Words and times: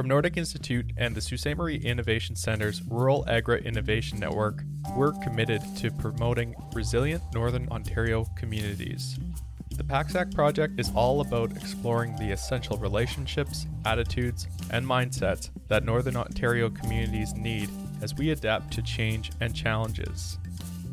From 0.00 0.08
NORDIK 0.08 0.38
Institute 0.38 0.92
and 0.96 1.14
the 1.14 1.20
Sault 1.20 1.40
Ste. 1.40 1.54
Marie 1.58 1.76
Innovation 1.76 2.34
Center's 2.34 2.80
Rural 2.84 3.22
Agri 3.28 3.62
Innovation 3.66 4.18
Network, 4.18 4.62
we're 4.96 5.12
committed 5.22 5.60
to 5.76 5.90
promoting 5.90 6.54
resilient 6.72 7.22
Northern 7.34 7.68
Ontario 7.68 8.24
communities. 8.34 9.18
The 9.76 9.84
Packsack 9.84 10.34
project 10.34 10.80
is 10.80 10.90
all 10.94 11.20
about 11.20 11.54
exploring 11.54 12.16
the 12.16 12.30
essential 12.30 12.78
relationships, 12.78 13.66
attitudes, 13.84 14.48
and 14.70 14.86
mindsets 14.86 15.50
that 15.68 15.84
Northern 15.84 16.16
Ontario 16.16 16.70
communities 16.70 17.34
need 17.34 17.68
as 18.00 18.14
we 18.14 18.30
adapt 18.30 18.72
to 18.72 18.80
change 18.80 19.32
and 19.42 19.54
challenges. 19.54 20.38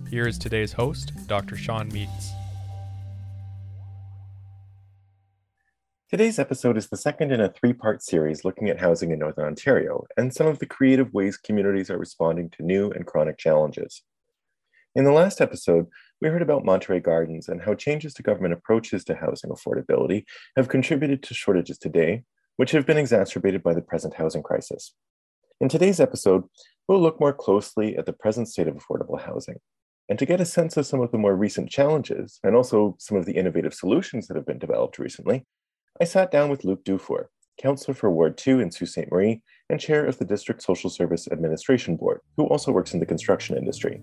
Here 0.10 0.28
is 0.28 0.38
today's 0.38 0.74
host, 0.74 1.14
Dr. 1.28 1.56
Sean 1.56 1.88
Meades. 1.94 2.34
Today's 6.10 6.40
episode 6.40 6.78
is 6.78 6.88
the 6.88 6.96
second 6.96 7.34
in 7.34 7.42
a 7.42 7.50
three 7.50 7.74
part 7.74 8.02
series 8.02 8.46
looking 8.46 8.70
at 8.70 8.80
housing 8.80 9.12
in 9.12 9.20
Northern 9.20 9.44
Ontario 9.44 10.06
and 10.16 10.34
some 10.34 10.48
of 10.48 10.60
the 10.60 10.66
creative 10.66 11.14
ways 11.14 11.36
communities 11.36 11.90
are 11.90 11.98
responding 11.98 12.50
to 12.52 12.64
new 12.64 12.90
and 12.92 13.06
chronic 13.06 13.38
challenges. 13.38 14.04
In 14.96 15.04
the 15.04 15.12
last 15.12 15.42
episode, 15.42 15.88
we 16.22 16.30
heard 16.30 16.42
about 16.42 16.64
Monterey 16.64 17.02
Gardens 17.02 17.50
and 17.50 17.62
how 17.62 17.74
changes 17.74 18.14
to 18.14 18.24
government 18.24 18.54
approaches 18.54 19.04
to 19.04 19.16
housing 19.16 19.50
affordability 19.50 20.24
have 20.56 20.70
contributed 20.70 21.24
to 21.24 21.34
shortages 21.34 21.78
today, 21.78 22.24
which 22.56 22.72
have 22.72 22.86
been 22.86 22.98
exacerbated 22.98 23.62
by 23.62 23.74
the 23.74 23.82
present 23.82 24.14
housing 24.14 24.44
crisis. 24.44 24.94
In 25.60 25.68
today's 25.68 26.00
episode, 26.00 26.46
we'll 26.88 27.02
look 27.02 27.20
more 27.20 27.34
closely 27.34 27.98
at 27.98 28.06
the 28.06 28.14
present 28.14 28.48
state 28.48 28.70
of 28.70 28.78
affordable 28.78 29.20
housing. 29.20 29.58
And 30.08 30.18
to 30.20 30.26
get 30.26 30.40
a 30.40 30.46
sense 30.46 30.78
of 30.78 30.86
some 30.86 31.02
of 31.02 31.12
the 31.12 31.18
more 31.18 31.36
recent 31.36 31.70
challenges 31.70 32.40
and 32.46 32.56
also 32.56 32.96
some 32.98 33.18
of 33.18 33.26
the 33.26 33.34
innovative 33.34 33.74
solutions 33.74 34.28
that 34.28 34.38
have 34.38 34.46
been 34.46 34.58
developed 34.58 35.00
recently, 35.00 35.46
I 36.00 36.04
sat 36.04 36.30
down 36.30 36.50
with 36.50 36.64
Luke 36.64 36.84
Dufour, 36.84 37.32
councilor 37.60 37.96
for 37.96 38.12
Ward 38.12 38.38
2 38.38 38.60
in 38.60 38.70
Sault 38.70 38.90
Ste. 38.90 39.12
Marie 39.12 39.42
and 39.68 39.80
chair 39.80 40.06
of 40.06 40.20
the 40.20 40.26
District 40.26 40.62
Social 40.62 40.92
Service 40.92 41.28
Administration 41.32 41.96
Board, 41.96 42.22
who 42.36 42.46
also 42.46 42.72
works 42.72 42.94
in 42.94 43.00
the 43.00 43.06
construction 43.06 43.58
industry. 43.58 44.00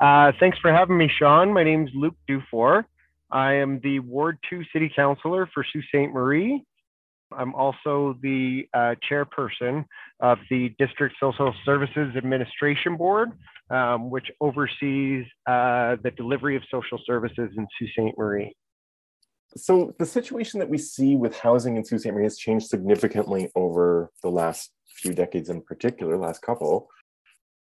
Uh, 0.00 0.32
thanks 0.40 0.58
for 0.58 0.72
having 0.72 0.98
me, 0.98 1.08
Sean. 1.18 1.52
My 1.52 1.62
name 1.62 1.86
is 1.86 1.90
Luke 1.94 2.16
Dufour. 2.26 2.84
I 3.30 3.52
am 3.54 3.78
the 3.80 4.00
Ward 4.00 4.38
2 4.50 4.64
City 4.72 4.90
Councilor 4.94 5.48
for 5.54 5.64
Sault 5.72 5.84
Ste. 5.84 6.12
Marie. 6.12 6.64
I'm 7.32 7.54
also 7.54 8.16
the 8.22 8.68
uh, 8.72 8.94
chairperson 9.08 9.84
of 10.20 10.38
the 10.50 10.74
District 10.78 11.14
Social 11.20 11.54
Services 11.64 12.14
Administration 12.16 12.96
Board, 12.96 13.32
um, 13.70 14.10
which 14.10 14.30
oversees 14.40 15.26
uh, 15.46 15.96
the 16.02 16.10
delivery 16.16 16.56
of 16.56 16.62
social 16.70 16.98
services 17.04 17.50
in 17.56 17.66
Sault 17.78 17.90
Ste. 17.90 18.18
Marie. 18.18 18.54
So, 19.56 19.94
the 19.98 20.06
situation 20.06 20.60
that 20.60 20.68
we 20.68 20.78
see 20.78 21.16
with 21.16 21.38
housing 21.38 21.76
in 21.76 21.84
Sault 21.84 22.02
Ste. 22.02 22.08
Marie 22.08 22.24
has 22.24 22.38
changed 22.38 22.66
significantly 22.66 23.50
over 23.54 24.10
the 24.22 24.30
last 24.30 24.70
few 24.96 25.12
decades, 25.12 25.48
in 25.50 25.62
particular, 25.62 26.16
last 26.16 26.42
couple. 26.42 26.88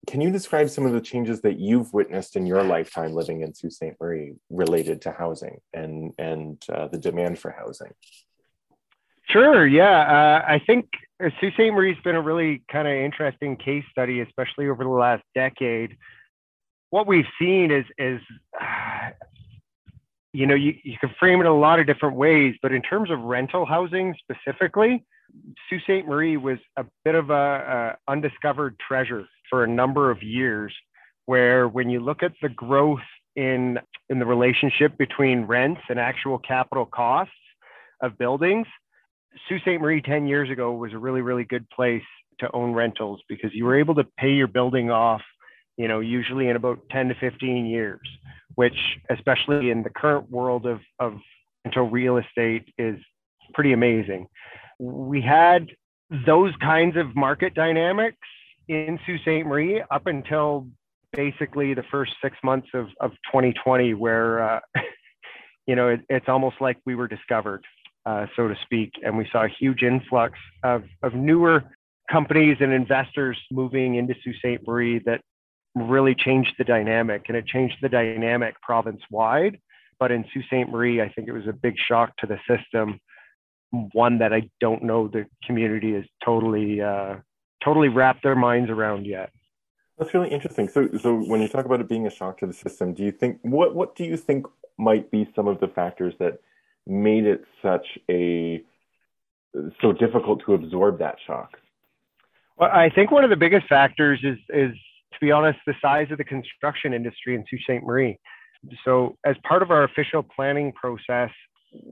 Can 0.06 0.22
you 0.22 0.32
describe 0.32 0.70
some 0.70 0.86
of 0.86 0.94
the 0.94 1.02
changes 1.02 1.42
that 1.42 1.60
you've 1.60 1.94
witnessed 1.94 2.38
in 2.38 2.46
your 2.46 2.64
lifetime 2.64 3.14
living 3.14 3.42
in 3.42 3.54
Sault 3.54 3.74
Ste. 3.74 4.00
Marie 4.00 4.36
related 4.50 5.02
to 5.02 5.12
housing 5.12 5.60
and, 5.74 6.14
and 6.18 6.64
uh, 6.74 6.88
the 6.88 6.98
demand 6.98 7.40
for 7.40 7.52
housing? 7.52 7.92
Sure. 9.30 9.68
Yeah. 9.68 10.00
Uh, 10.00 10.46
I 10.48 10.60
think 10.66 10.90
Sault 11.22 11.54
Ste. 11.54 11.72
Marie's 11.74 11.98
been 12.04 12.16
a 12.16 12.22
really 12.22 12.64
kind 12.72 12.88
of 12.88 12.94
interesting 12.94 13.58
case 13.58 13.84
study, 13.92 14.22
especially 14.22 14.70
over 14.70 14.84
the 14.84 14.90
last 14.90 15.24
decade. 15.36 15.98
What 16.92 17.08
we've 17.08 17.26
seen 17.40 17.72
is, 17.72 17.86
is 17.98 18.22
uh, 18.60 19.10
you 20.34 20.46
know, 20.46 20.56
you, 20.56 20.76
you 20.84 20.98
can 21.00 21.14
frame 21.20 21.42
it 21.42 21.48
a 21.48 21.54
lot 21.54 21.80
of 21.80 21.88
different 21.88 22.16
ways, 22.16 22.56
but 22.62 22.72
in 22.72 22.82
terms 22.82 23.10
of 23.10 23.20
rental 23.20 23.66
housing 23.66 24.16
specifically, 24.20 25.04
Sault 25.70 25.82
Ste. 25.84 26.08
Marie 26.08 26.38
was 26.38 26.60
a 26.78 26.86
bit 27.04 27.16
of 27.16 27.30
a, 27.30 27.98
a 28.08 28.12
undiscovered 28.12 28.78
treasure 28.80 29.26
for 29.50 29.64
a 29.64 29.68
number 29.68 30.10
of 30.10 30.24
years, 30.24 30.74
where 31.26 31.68
when 31.68 31.90
you 31.90 32.00
look 32.00 32.24
at 32.24 32.34
the 32.42 32.50
growth 32.50 33.00
in 33.36 33.80
in 34.10 34.20
the 34.20 34.26
relationship 34.26 34.98
between 34.98 35.44
rents 35.44 35.82
and 35.90 36.00
actual 36.00 36.38
capital 36.38 36.86
costs 36.86 37.34
of 38.02 38.18
buildings, 38.18 38.68
Sault 39.48 39.62
Ste. 39.62 39.80
Marie 39.82 40.02
10 40.02 40.28
years 40.28 40.50
ago 40.50 40.74
was 40.74 40.94
a 40.94 40.98
really, 40.98 41.22
really 41.22 41.44
good 41.44 41.70
place 41.70 42.04
to 42.40 42.50
own 42.54 42.74
rentals 42.74 43.22
because 43.28 43.52
you 43.54 43.66
were 43.66 43.78
able 43.78 43.96
to 43.96 44.04
pay 44.18 44.32
your 44.32 44.48
building 44.48 44.92
off, 44.92 45.22
you 45.78 45.88
know, 45.88 46.00
usually 46.00 46.48
in 46.48 46.56
about 46.56 46.80
10 46.92 47.10
to 47.10 47.16
15 47.16 47.66
years, 47.66 48.00
which, 48.56 48.78
especially 49.10 49.70
in 49.70 49.84
the 49.84 49.90
current 49.90 50.30
world 50.30 50.66
of, 50.66 50.80
of 51.00 51.18
rental 51.66 51.90
real 51.90 52.18
estate, 52.18 52.66
is 52.78 53.00
pretty 53.54 53.74
amazing. 53.74 54.28
We 54.80 55.22
had 55.22 55.68
those 56.26 56.54
kinds 56.62 56.96
of 56.96 57.16
market 57.16 57.54
dynamics 57.54 58.18
in 58.68 59.00
Sault 59.06 59.22
Ste. 59.22 59.46
Marie 59.46 59.84
up 59.92 60.08
until 60.08 60.68
basically 61.14 61.74
the 61.74 61.84
first 61.90 62.14
six 62.22 62.38
months 62.44 62.68
of, 62.74 62.88
of 63.00 63.12
2020, 63.28 63.94
where, 63.94 64.44
uh, 64.44 64.60
you 65.68 65.76
know, 65.76 65.90
it, 65.90 66.02
it's 66.10 66.28
almost 66.28 66.58
like 66.60 66.78
we 66.86 66.96
were 66.96 67.08
discovered 67.08 67.66
uh, 68.08 68.26
so 68.36 68.48
to 68.48 68.56
speak. 68.64 68.94
And 69.04 69.18
we 69.18 69.28
saw 69.32 69.44
a 69.44 69.50
huge 69.50 69.84
influx 69.84 70.40
of, 70.64 70.84
of 71.04 71.14
newer 71.14 71.64
companies 72.10 72.58
and 72.62 72.72
investors 72.72 73.38
moving 73.52 73.96
into 73.96 74.16
Sault 74.24 74.36
Ste. 74.40 74.66
Marie 74.66 75.00
that 75.00 75.20
really 75.76 76.16
changed 76.16 76.54
the 76.58 76.64
dynamic. 76.64 77.26
And 77.28 77.36
it 77.36 77.46
changed 77.46 77.76
the 77.82 77.90
dynamic 77.90 78.54
province 78.62 79.02
wide. 79.12 79.60
But 80.00 80.12
in 80.12 80.24
Sault 80.32 80.46
Ste. 80.46 80.72
Marie, 80.72 81.02
I 81.02 81.10
think 81.10 81.28
it 81.28 81.34
was 81.34 81.48
a 81.48 81.54
big 81.54 81.76
shock 81.78 82.16
to 82.18 82.28
the 82.28 82.40
system, 82.48 83.00
one 83.92 84.20
that 84.20 84.32
I 84.32 84.50
don't 84.62 84.84
know 84.84 85.10
the 85.10 85.26
community 85.46 85.94
is 85.94 86.06
totally, 86.24 86.82
uh, 86.82 87.16
totally 87.62 87.90
wrapped 87.90 88.24
their 88.24 88.36
minds 88.36 88.70
around 88.70 89.06
yet. 89.06 89.32
That's 89.98 90.14
really 90.14 90.30
interesting. 90.30 90.70
So, 90.70 90.88
so 91.02 91.18
when 91.18 91.42
you 91.42 91.50
talk 91.50 91.66
about 91.66 91.82
it 91.82 91.90
being 91.90 92.08
a 92.08 92.12
shock 92.12 92.38
to 92.40 92.48
the 92.48 92.54
system, 92.54 92.94
do 92.94 93.04
you 93.04 93.12
think 93.12 93.40
what 93.42 93.74
what 93.74 93.96
do 93.96 94.04
you 94.04 94.16
think 94.16 94.46
might 94.78 95.10
be 95.10 95.28
some 95.36 95.48
of 95.48 95.60
the 95.60 95.68
factors 95.68 96.14
that 96.20 96.38
made 96.88 97.26
it 97.26 97.44
such 97.62 97.86
a 98.10 98.64
so 99.82 99.92
difficult 99.94 100.42
to 100.46 100.54
absorb 100.54 101.00
that 101.00 101.16
shock? 101.26 101.58
Well, 102.58 102.70
I 102.72 102.90
think 102.90 103.12
one 103.12 103.24
of 103.24 103.30
the 103.30 103.36
biggest 103.36 103.68
factors 103.68 104.20
is 104.24 104.38
is 104.50 104.76
to 105.14 105.20
be 105.20 105.32
honest 105.32 105.60
the 105.66 105.74
size 105.82 106.08
of 106.12 106.18
the 106.18 106.24
construction 106.24 106.94
industry 106.94 107.36
in 107.36 107.44
Sault 107.50 107.62
Ste. 107.62 107.86
Marie. 107.86 108.20
So, 108.84 109.16
as 109.26 109.36
part 109.48 109.62
of 109.62 109.72
our 109.72 109.84
official 109.84 110.24
planning 110.24 110.74
process, 110.74 111.30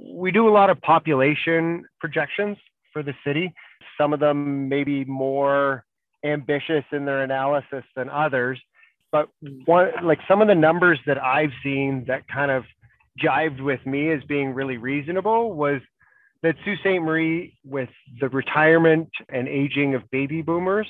we 0.03 0.31
do 0.31 0.47
a 0.47 0.51
lot 0.51 0.69
of 0.69 0.81
population 0.81 1.85
projections 1.99 2.57
for 2.91 3.03
the 3.03 3.13
city. 3.25 3.53
Some 3.97 4.13
of 4.13 4.19
them 4.19 4.67
may 4.67 4.83
be 4.83 5.05
more 5.05 5.85
ambitious 6.23 6.83
in 6.91 7.05
their 7.05 7.23
analysis 7.23 7.83
than 7.95 8.09
others. 8.09 8.59
But 9.11 9.29
one, 9.65 9.91
like 10.03 10.19
some 10.27 10.41
of 10.41 10.47
the 10.47 10.55
numbers 10.55 10.99
that 11.05 11.21
I've 11.21 11.51
seen 11.63 12.05
that 12.07 12.27
kind 12.27 12.51
of 12.51 12.63
jived 13.21 13.61
with 13.61 13.85
me 13.85 14.11
as 14.11 14.23
being 14.23 14.53
really 14.53 14.77
reasonable 14.77 15.53
was 15.53 15.81
that 16.43 16.55
Sault 16.63 16.77
Ste. 16.79 17.01
Marie, 17.01 17.57
with 17.63 17.89
the 18.19 18.29
retirement 18.29 19.09
and 19.29 19.47
aging 19.47 19.95
of 19.95 20.03
baby 20.11 20.41
boomers, 20.41 20.87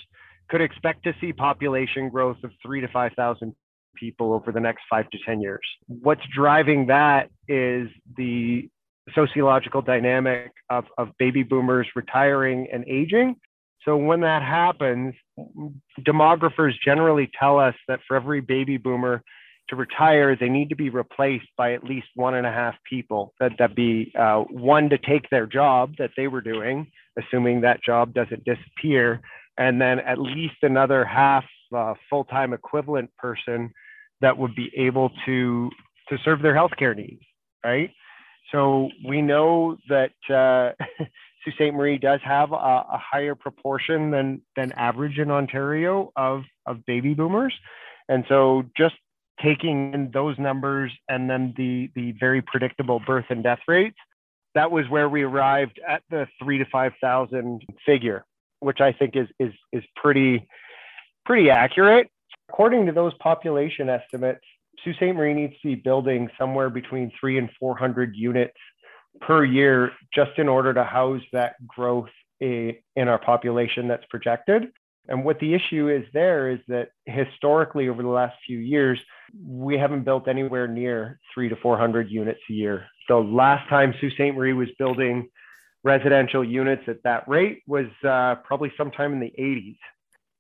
could 0.50 0.62
expect 0.62 1.04
to 1.04 1.14
see 1.22 1.34
population 1.34 2.10
growth 2.10 2.38
of 2.44 2.52
three 2.64 2.82
to 2.82 2.88
5,000 2.88 3.56
people 3.96 4.34
over 4.34 4.52
the 4.52 4.60
next 4.60 4.84
five 4.90 5.10
to 5.10 5.18
10 5.26 5.42
years. 5.42 5.62
What's 5.88 6.22
driving 6.36 6.88
that 6.88 7.30
is 7.48 7.90
the 8.18 8.70
sociological 9.14 9.82
dynamic 9.82 10.52
of, 10.70 10.86
of 10.98 11.10
baby 11.20 11.44
boomers 11.44 11.88
retiring 11.96 12.68
and 12.72 12.84
aging. 12.88 13.36
So 13.84 13.96
when 13.96 14.22
that 14.22 14.42
happens, 14.42 15.14
demographers 16.02 16.74
generally 16.84 17.30
tell 17.40 17.60
us 17.60 17.76
that 17.88 18.00
for 18.08 18.18
every 18.18 18.42
baby 18.42 18.78
boomer, 18.78 19.22
to 19.70 19.76
retire, 19.76 20.36
they 20.36 20.50
need 20.50 20.70
to 20.70 20.76
be 20.76 20.90
replaced 20.90 21.48
by 21.58 21.74
at 21.74 21.84
least 21.84 22.08
one 22.16 22.36
and 22.36 22.46
a 22.46 22.52
half 22.52 22.76
people. 22.90 23.34
That 23.40 23.54
that 23.60 23.76
be 23.76 24.12
uh, 24.18 24.42
one 24.42 24.90
to 24.90 24.98
take 24.98 25.30
their 25.30 25.48
job 25.48 25.94
that 25.98 26.12
they 26.16 26.28
were 26.28 26.42
doing, 26.42 26.92
assuming 27.18 27.62
that 27.62 27.84
job 27.84 28.14
doesn't 28.14 28.46
disappear, 28.46 29.22
and 29.58 29.82
then 29.82 30.00
at 30.00 30.20
least 30.20 30.56
another 30.62 31.04
half 31.06 31.46
uh, 31.76 31.96
full-time 32.10 32.54
equivalent 32.54 33.10
person 33.18 33.72
that 34.22 34.38
would 34.38 34.56
be 34.56 34.72
able 34.78 35.12
to 35.26 35.70
to 36.10 36.18
serve 36.24 36.42
their 36.42 36.54
healthcare 36.54 36.96
needs. 36.96 37.24
Right. 37.64 37.92
So 38.52 38.90
we 39.08 39.22
know 39.22 39.78
that 39.90 40.12
uh, 40.30 40.72
Sault 41.44 41.56
Ste. 41.56 41.74
Marie 41.74 41.98
does 41.98 42.20
have 42.24 42.52
a, 42.52 42.56
a 42.56 43.02
higher 43.02 43.36
proportion 43.36 44.12
than 44.12 44.42
than 44.56 44.72
average 44.74 45.18
in 45.18 45.32
Ontario 45.32 46.12
of 46.16 46.44
of 46.66 46.86
baby 46.86 47.14
boomers. 47.14 47.54
And 48.08 48.24
so 48.30 48.64
just 48.78 48.96
taking 49.46 49.94
in 49.94 50.10
those 50.12 50.38
numbers 50.40 50.92
and 51.08 51.30
then 51.30 51.54
the, 51.56 51.90
the 51.96 52.14
very 52.20 52.42
predictable 52.42 53.00
birth 53.06 53.26
and 53.30 53.44
death 53.44 53.60
rates, 53.68 53.98
that 54.56 54.72
was 54.72 54.90
where 54.90 55.08
we 55.08 55.22
arrived 55.22 55.80
at 55.88 56.02
the 56.10 56.28
three 56.42 56.58
to 56.58 56.66
5,000 56.66 57.62
figure, 57.86 58.26
which 58.60 58.82
I 58.82 58.92
think 58.92 59.16
is, 59.16 59.28
is, 59.40 59.54
is 59.72 59.84
pretty, 59.96 60.48
pretty 61.26 61.50
accurate. 61.52 62.10
According 62.50 62.88
to 62.88 62.92
those 62.92 63.14
population 63.16 63.88
estimates, 63.90 64.42
Sault 64.84 64.96
Ste. 64.96 65.16
Marie 65.16 65.34
needs 65.34 65.54
to 65.62 65.68
be 65.70 65.76
building 65.76 66.30
somewhere 66.40 66.70
between 66.70 67.12
three 67.20 67.38
and 67.38 67.50
400 67.60 68.16
units 68.16 68.58
per 69.22 69.46
year 69.46 69.92
just 70.14 70.32
in 70.38 70.48
order 70.48 70.74
to 70.74 70.84
house 70.84 71.22
that 71.34 71.56
growth 71.68 72.10
in 72.40 72.74
our 72.98 73.20
population 73.20 73.88
that's 73.88 74.06
projected. 74.10 74.72
And 75.08 75.24
what 75.24 75.40
the 75.40 75.54
issue 75.54 75.90
is 75.90 76.04
there 76.14 76.50
is 76.50 76.60
that 76.68 76.90
historically, 77.06 77.90
over 77.90 78.02
the 78.02 78.10
last 78.10 78.36
few 78.46 78.58
years, 78.58 79.00
we 79.44 79.78
haven't 79.78 80.04
built 80.04 80.28
anywhere 80.28 80.68
near 80.68 81.20
three 81.34 81.50
to 81.50 81.56
400 81.56 82.10
units 82.10 82.40
a 82.50 82.54
year. 82.54 82.86
The 83.08 83.18
last 83.18 83.68
time 83.70 83.94
Sault 84.00 84.14
Ste. 84.14 84.34
Marie 84.36 84.54
was 84.54 84.70
building 84.78 85.30
residential 85.84 86.44
units 86.44 86.84
at 86.88 87.04
that 87.04 87.28
rate 87.28 87.62
was 87.68 87.86
uh, 88.08 88.36
probably 88.44 88.72
sometime 88.78 89.14
in 89.14 89.20
the 89.20 89.34
80s. 89.38 89.78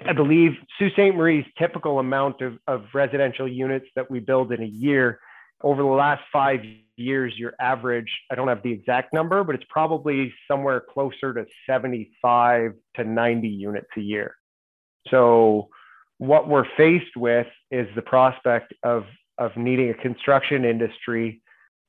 I 0.07 0.13
believe 0.13 0.53
Sault 0.79 0.93
Ste. 0.93 1.15
Marie's 1.15 1.45
typical 1.57 1.99
amount 1.99 2.41
of, 2.41 2.57
of 2.67 2.85
residential 2.93 3.47
units 3.47 3.85
that 3.95 4.09
we 4.09 4.19
build 4.19 4.51
in 4.51 4.61
a 4.63 4.67
year 4.67 5.19
over 5.61 5.81
the 5.81 5.87
last 5.87 6.23
five 6.31 6.61
years, 6.97 7.33
your 7.37 7.53
average, 7.59 8.11
I 8.31 8.35
don't 8.35 8.47
have 8.47 8.63
the 8.63 8.71
exact 8.71 9.13
number, 9.13 9.43
but 9.43 9.55
it's 9.55 9.65
probably 9.69 10.33
somewhere 10.49 10.81
closer 10.81 11.33
to 11.33 11.45
75 11.67 12.73
to 12.95 13.03
90 13.03 13.47
units 13.47 13.87
a 13.97 14.01
year. 14.01 14.35
So, 15.09 15.69
what 16.17 16.47
we're 16.47 16.67
faced 16.77 17.15
with 17.15 17.47
is 17.71 17.87
the 17.95 18.01
prospect 18.01 18.73
of, 18.83 19.03
of 19.37 19.55
needing 19.57 19.89
a 19.89 19.93
construction 19.93 20.65
industry 20.65 21.41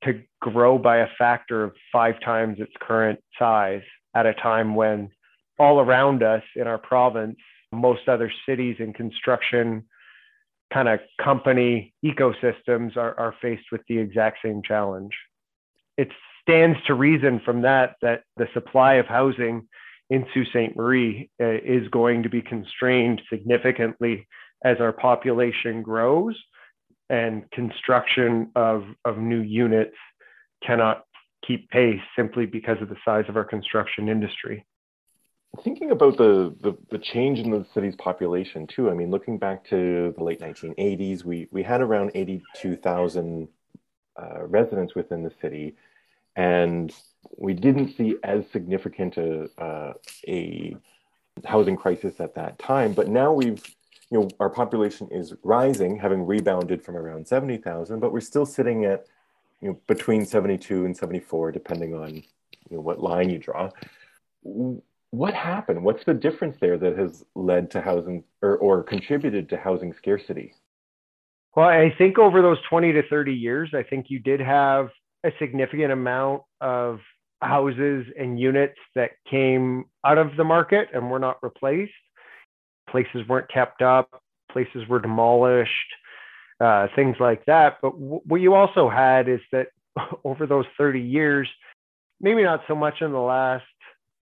to 0.05 0.21
grow 0.41 0.79
by 0.79 0.99
a 0.99 1.09
factor 1.19 1.65
of 1.65 1.73
five 1.93 2.21
times 2.21 2.59
its 2.61 2.73
current 2.81 3.21
size 3.39 3.83
at 4.15 4.27
a 4.27 4.35
time 4.35 4.75
when 4.75 5.11
all 5.59 5.81
around 5.81 6.23
us 6.23 6.43
in 6.55 6.67
our 6.67 6.79
province, 6.79 7.37
most 7.73 8.09
other 8.09 8.33
cities 8.47 8.77
in 8.79 8.93
construction 8.93 9.85
kind 10.73 10.89
of 10.89 11.01
company 11.23 11.95
ecosystems 12.05 12.97
are, 12.97 13.19
are 13.19 13.35
faced 13.41 13.67
with 13.71 13.81
the 13.89 13.99
exact 13.99 14.39
same 14.45 14.63
challenge. 14.63 15.13
It 15.97 16.09
stands 16.43 16.79
to 16.87 16.95
reason 16.95 17.41
from 17.45 17.63
that 17.63 17.97
that 18.03 18.23
the 18.37 18.49
supply 18.53 18.95
of 18.95 19.07
housing 19.07 19.69
in 20.11 20.27
Sault 20.33 20.47
Ste. 20.49 20.77
Marie 20.77 21.31
uh, 21.41 21.45
is 21.47 21.89
going 21.89 22.23
to 22.23 22.29
be 22.29 22.43
constrained 22.43 23.23
significantly 23.31 24.27
as 24.65 24.79
our 24.81 24.93
population 24.93 25.83
grows 25.83 26.37
and 27.09 27.49
construction 27.51 28.51
of, 28.57 28.85
of 29.05 29.19
new 29.19 29.41
units 29.41 29.97
cannot 30.65 31.05
keep 31.47 31.69
pace 31.71 32.01
simply 32.17 32.47
because 32.47 32.81
of 32.81 32.89
the 32.89 32.97
size 33.05 33.25
of 33.29 33.37
our 33.37 33.45
construction 33.45 34.09
industry. 34.09 34.65
Thinking 35.63 35.91
about 35.91 36.19
the, 36.19 36.55
the, 36.61 36.77
the 36.91 36.99
change 36.99 37.39
in 37.39 37.51
the 37.51 37.65
city's 37.73 37.95
population 37.97 38.67
too, 38.67 38.91
I 38.91 38.95
mean, 38.95 39.11
looking 39.11 39.39
back 39.39 39.65
to 39.71 40.13
the 40.17 40.25
late 40.25 40.41
1980s, 40.41 41.25
we, 41.25 41.49
we 41.51 41.63
had 41.63 41.81
around 41.81 42.11
82,000 42.15 43.49
uh, 44.21 44.47
residents 44.47 44.95
within 44.95 45.23
the 45.23 45.33
city, 45.41 45.77
and 46.35 46.93
we 47.37 47.55
didn't 47.55 47.97
see 47.97 48.17
as 48.23 48.45
significant 48.53 49.17
a, 49.17 49.49
uh, 49.61 49.93
a 50.29 50.77
housing 51.45 51.77
crisis 51.77 52.21
at 52.21 52.35
that 52.35 52.59
time. 52.59 52.93
But 52.93 53.09
now 53.09 53.33
we've, 53.33 53.63
you 54.11 54.21
know, 54.21 54.29
our 54.41 54.51
population 54.51 55.09
is 55.11 55.35
rising, 55.43 55.99
having 55.99 56.25
rebounded 56.25 56.85
from 56.85 56.97
around 56.97 57.27
70,000, 57.27 58.01
but 58.01 58.13
we're 58.13 58.21
still 58.21 58.47
sitting 58.47 58.85
at, 58.85 59.07
you 59.61 59.69
know, 59.69 59.81
between 59.87 60.25
72 60.25 60.85
and 60.85 60.97
74, 60.97 61.53
depending 61.53 61.95
on, 61.95 62.15
you 62.15 62.23
know, 62.71 62.81
what 62.81 63.01
line 63.01 63.31
you 63.31 63.39
draw 63.39 63.71
what 65.11 65.35
happened? 65.35 65.83
What's 65.83 66.05
the 66.05 66.15
difference 66.15 66.57
there 66.61 66.79
that 66.79 66.99
has 66.99 67.25
led 67.35 67.71
to 67.73 67.81
housing 67.81 68.25
or, 68.43 68.57
or 68.57 68.83
contributed 68.83 69.49
to 69.51 69.57
housing 69.57 69.93
scarcity? 69.95 70.55
Well, 71.55 71.69
I 71.69 71.95
think 71.97 72.19
over 72.19 72.43
those 72.43 72.59
20 72.69 72.93
to 72.93 73.03
30 73.09 73.33
years, 73.33 73.71
I 73.73 73.83
think 73.83 74.11
you 74.11 74.19
did 74.19 74.41
have 74.41 74.91
a 75.25 75.31
significant 75.39 75.91
amount 75.91 76.43
of 76.61 77.01
houses 77.43 78.07
and 78.19 78.41
units 78.41 78.79
that 78.95 79.11
came 79.31 79.85
out 80.05 80.19
of 80.19 80.37
the 80.37 80.45
market 80.45 80.89
and 80.95 81.11
were 81.11 81.19
not 81.19 81.43
replaced. 81.43 81.93
Places 82.89 83.27
weren't 83.29 83.51
kept 83.51 83.83
up, 83.83 84.23
places 84.51 84.89
were 84.89 85.01
demolished, 85.01 85.71
uh, 86.61 86.87
things 86.97 87.17
like 87.21 87.45
that. 87.47 87.79
But 87.83 87.93
w- 87.93 88.21
what 88.25 88.41
you 88.41 88.55
also 88.55 88.89
had 88.89 89.29
is 89.29 89.41
that 89.53 89.69
over 90.25 90.47
those 90.47 90.67
30 90.79 91.01
years, 91.01 91.49
maybe 92.21 92.43
not 92.43 92.63
so 92.69 92.75
much 92.75 93.03
in 93.03 93.13
the 93.13 93.19
last 93.19 93.65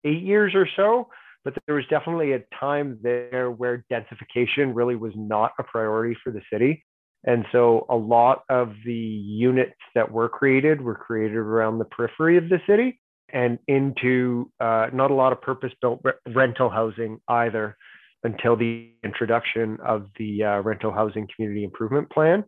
eight 0.04 0.24
years 0.24 0.54
or 0.56 0.68
so, 0.76 1.08
but 1.44 1.54
there 1.68 1.76
was 1.76 1.86
definitely 1.90 2.34
a 2.34 2.44
time 2.60 2.98
there 3.04 3.52
where 3.52 3.86
densification 3.92 4.72
really 4.74 4.96
was 4.96 5.14
not 5.16 5.52
a 5.60 5.64
priority 5.64 6.18
for 6.24 6.32
the 6.32 6.42
city. 6.52 6.84
And 7.26 7.46
so 7.52 7.86
a 7.90 7.96
lot 7.96 8.44
of 8.50 8.74
the 8.86 8.94
units 8.94 9.74
that 9.96 10.12
were 10.12 10.30
created 10.30 10.80
were 10.80 10.96
created 10.96 11.38
around 11.38 11.80
the 11.80 11.86
periphery 11.86 12.38
of 12.38 12.50
the 12.50 12.60
city 12.68 13.00
and 13.30 13.58
into 13.68 14.52
uh, 14.60 14.88
not 14.94 15.10
a 15.10 15.16
lot 15.16 15.32
of 15.32 15.42
purpose 15.42 15.72
built 15.82 16.02
re- 16.04 16.14
rental 16.28 16.70
housing 16.70 17.20
either 17.28 17.76
until 18.24 18.56
the 18.56 18.92
introduction 19.04 19.78
of 19.84 20.08
the 20.18 20.44
uh, 20.44 20.60
rental 20.62 20.92
housing 20.92 21.28
community 21.36 21.64
improvement 21.64 22.10
plan. 22.12 22.44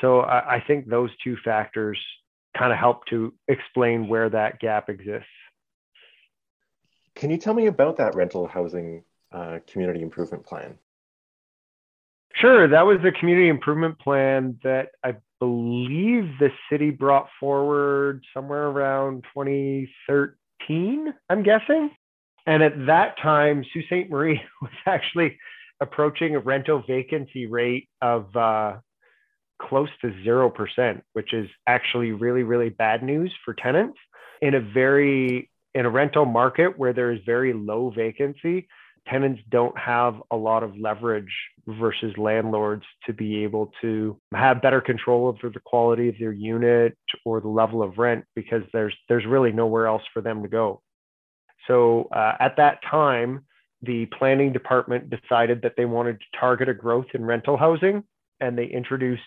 So 0.00 0.20
I, 0.20 0.56
I 0.56 0.64
think 0.66 0.88
those 0.88 1.10
two 1.22 1.36
factors 1.44 1.98
kind 2.56 2.72
of 2.72 2.78
help 2.78 3.06
to 3.06 3.32
explain 3.46 4.08
where 4.08 4.28
that 4.30 4.58
gap 4.58 4.88
exists. 4.88 5.26
Can 7.14 7.30
you 7.30 7.36
tell 7.36 7.54
me 7.54 7.66
about 7.66 7.96
that 7.98 8.14
rental 8.14 8.46
housing 8.46 9.04
uh, 9.32 9.58
community 9.66 10.02
improvement 10.02 10.44
plan? 10.44 10.78
Sure. 12.40 12.68
That 12.68 12.86
was 12.86 12.98
a 13.04 13.10
community 13.10 13.48
improvement 13.48 13.98
plan 13.98 14.58
that 14.62 14.90
I 15.02 15.16
believe 15.40 16.38
the 16.38 16.50
city 16.70 16.90
brought 16.90 17.28
forward 17.40 18.24
somewhere 18.32 18.66
around 18.66 19.24
2013, 19.34 21.14
I'm 21.28 21.42
guessing. 21.42 21.90
And 22.46 22.62
at 22.62 22.86
that 22.86 23.18
time, 23.20 23.64
Sault 23.72 23.84
Ste. 23.86 24.10
Marie 24.10 24.40
was 24.62 24.70
actually 24.86 25.38
approaching 25.80 26.36
a 26.36 26.40
rental 26.40 26.82
vacancy 26.86 27.46
rate 27.46 27.88
of 28.02 28.34
uh, 28.36 28.76
close 29.60 29.90
to 30.00 30.08
0%, 30.08 31.02
which 31.12 31.32
is 31.32 31.48
actually 31.66 32.12
really, 32.12 32.42
really 32.42 32.68
bad 32.68 33.02
news 33.02 33.32
for 33.44 33.54
tenants 33.54 33.98
in 34.40 34.54
a 34.54 34.60
very 34.60 35.50
in 35.74 35.86
a 35.86 35.90
rental 35.90 36.24
market 36.24 36.78
where 36.78 36.92
there 36.92 37.12
is 37.12 37.20
very 37.26 37.52
low 37.52 37.90
vacancy, 37.94 38.66
tenants 39.06 39.40
don't 39.50 39.76
have 39.78 40.14
a 40.30 40.36
lot 40.36 40.62
of 40.62 40.76
leverage 40.76 41.32
versus 41.68 42.16
landlords 42.16 42.84
to 43.06 43.12
be 43.12 43.44
able 43.44 43.70
to 43.80 44.18
have 44.34 44.62
better 44.62 44.80
control 44.80 45.26
over 45.26 45.52
the 45.52 45.60
quality 45.60 46.08
of 46.08 46.14
their 46.18 46.32
unit 46.32 46.96
or 47.24 47.40
the 47.40 47.48
level 47.48 47.82
of 47.82 47.98
rent 47.98 48.24
because 48.34 48.62
there's 48.72 48.94
there's 49.08 49.26
really 49.26 49.52
nowhere 49.52 49.86
else 49.86 50.02
for 50.12 50.22
them 50.22 50.42
to 50.42 50.48
go. 50.48 50.80
So 51.66 52.08
uh, 52.14 52.32
at 52.40 52.56
that 52.56 52.78
time, 52.90 53.44
the 53.82 54.06
planning 54.06 54.52
department 54.52 55.10
decided 55.10 55.62
that 55.62 55.74
they 55.76 55.84
wanted 55.84 56.18
to 56.20 56.38
target 56.40 56.68
a 56.68 56.74
growth 56.74 57.06
in 57.12 57.24
rental 57.24 57.56
housing, 57.56 58.02
and 58.40 58.56
they 58.56 58.66
introduced 58.66 59.22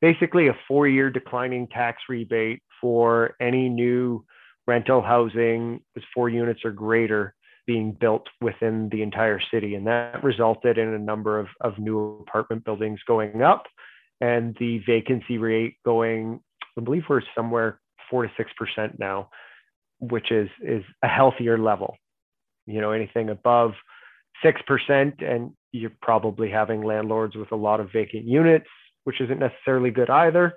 basically 0.00 0.48
a 0.48 0.56
four-year 0.66 1.10
declining 1.10 1.68
tax 1.68 2.02
rebate 2.08 2.62
for 2.80 3.34
any 3.40 3.68
new 3.68 4.24
rental 4.66 5.02
housing 5.02 5.80
was 5.94 6.04
four 6.14 6.28
units 6.28 6.60
or 6.64 6.70
greater 6.70 7.34
being 7.66 7.92
built 7.92 8.26
within 8.40 8.88
the 8.90 9.02
entire 9.02 9.40
city. 9.52 9.74
And 9.74 9.86
that 9.86 10.22
resulted 10.24 10.78
in 10.78 10.88
a 10.88 10.98
number 10.98 11.38
of, 11.38 11.46
of 11.60 11.78
new 11.78 12.24
apartment 12.26 12.64
buildings 12.64 13.00
going 13.06 13.42
up 13.42 13.64
and 14.22 14.56
the 14.60 14.80
vacancy 14.86 15.36
rate 15.36 15.76
going, 15.84 16.40
I 16.78 16.80
believe 16.80 17.02
we're 17.08 17.22
somewhere 17.36 17.80
four 18.08 18.22
to 18.22 18.32
six 18.36 18.50
percent 18.56 18.98
now, 18.98 19.28
which 19.98 20.30
is 20.30 20.48
is 20.62 20.84
a 21.02 21.08
healthier 21.08 21.58
level. 21.58 21.96
You 22.66 22.80
know, 22.80 22.92
anything 22.92 23.30
above 23.30 23.72
six 24.42 24.60
percent, 24.66 25.20
and 25.20 25.50
you're 25.72 25.92
probably 26.00 26.50
having 26.50 26.82
landlords 26.82 27.34
with 27.34 27.50
a 27.52 27.56
lot 27.56 27.80
of 27.80 27.92
vacant 27.92 28.24
units, 28.24 28.68
which 29.04 29.20
isn't 29.20 29.40
necessarily 29.40 29.90
good 29.90 30.08
either. 30.08 30.54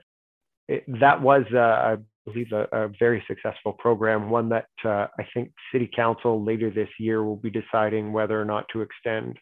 It, 0.68 0.84
that 1.00 1.22
was 1.22 1.46
a, 1.52 2.00
believe, 2.26 2.52
a, 2.52 2.68
a 2.72 2.90
very 3.00 3.24
successful 3.28 3.74
program, 3.74 4.30
one 4.30 4.50
that 4.50 4.68
uh, 4.84 5.08
I 5.20 5.26
think 5.34 5.52
City 5.72 5.90
Council 5.96 6.44
later 6.44 6.70
this 6.70 6.90
year 7.00 7.24
will 7.24 7.36
be 7.36 7.50
deciding 7.52 8.12
whether 8.12 8.40
or 8.40 8.46
not 8.46 8.66
to 8.74 8.82
extend. 8.82 9.38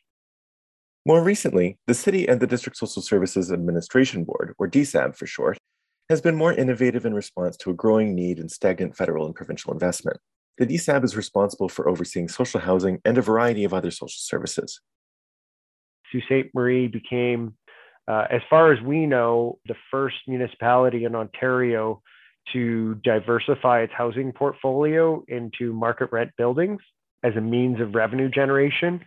More 1.06 1.24
recently, 1.24 1.78
the 1.88 1.94
City 1.94 2.28
and 2.28 2.40
the 2.40 2.48
District 2.48 2.78
Social 2.78 3.02
Services 3.02 3.52
Administration 3.52 4.24
Board, 4.24 4.54
or 4.58 4.70
DSSAB 4.70 5.16
for 5.16 5.26
short, 5.26 5.58
has 6.10 6.22
been 6.22 6.36
more 6.36 6.54
innovative 6.54 7.06
in 7.06 7.14
response 7.14 7.58
to 7.58 7.70
a 7.70 7.74
growing 7.74 8.16
need 8.16 8.40
in 8.40 8.50
stagnant 8.50 8.96
federal 8.96 9.26
and 9.26 9.36
provincial 9.36 9.74
investment. 9.74 10.18
The 10.58 10.68
DSSAB 10.68 11.04
is 11.04 11.16
responsible 11.16 11.70
for 11.70 11.90
overseeing 11.90 12.28
social 12.28 12.60
housing 12.60 13.00
and 13.04 13.18
a 13.18 13.22
variety 13.22 13.64
of 13.64 13.74
other 13.74 13.92
social 13.92 14.20
services. 14.20 14.80
Sault 16.12 16.24
Ste. 16.26 16.54
Marie 16.54 16.88
became, 16.88 17.56
uh, 18.08 18.26
as 18.30 18.42
far 18.50 18.72
as 18.72 18.82
we 18.82 19.06
know, 19.06 19.60
the 19.66 19.76
first 19.90 20.18
municipality 20.28 21.06
in 21.06 21.16
Ontario 21.16 22.02
to 22.52 22.96
diversify 23.04 23.82
its 23.82 23.94
housing 23.96 24.32
portfolio 24.32 25.24
into 25.28 25.74
market 25.74 26.10
rent 26.12 26.32
buildings 26.38 26.82
as 27.24 27.36
a 27.36 27.42
means 27.42 27.80
of 27.80 27.96
revenue 27.96 28.30
generation 28.30 29.00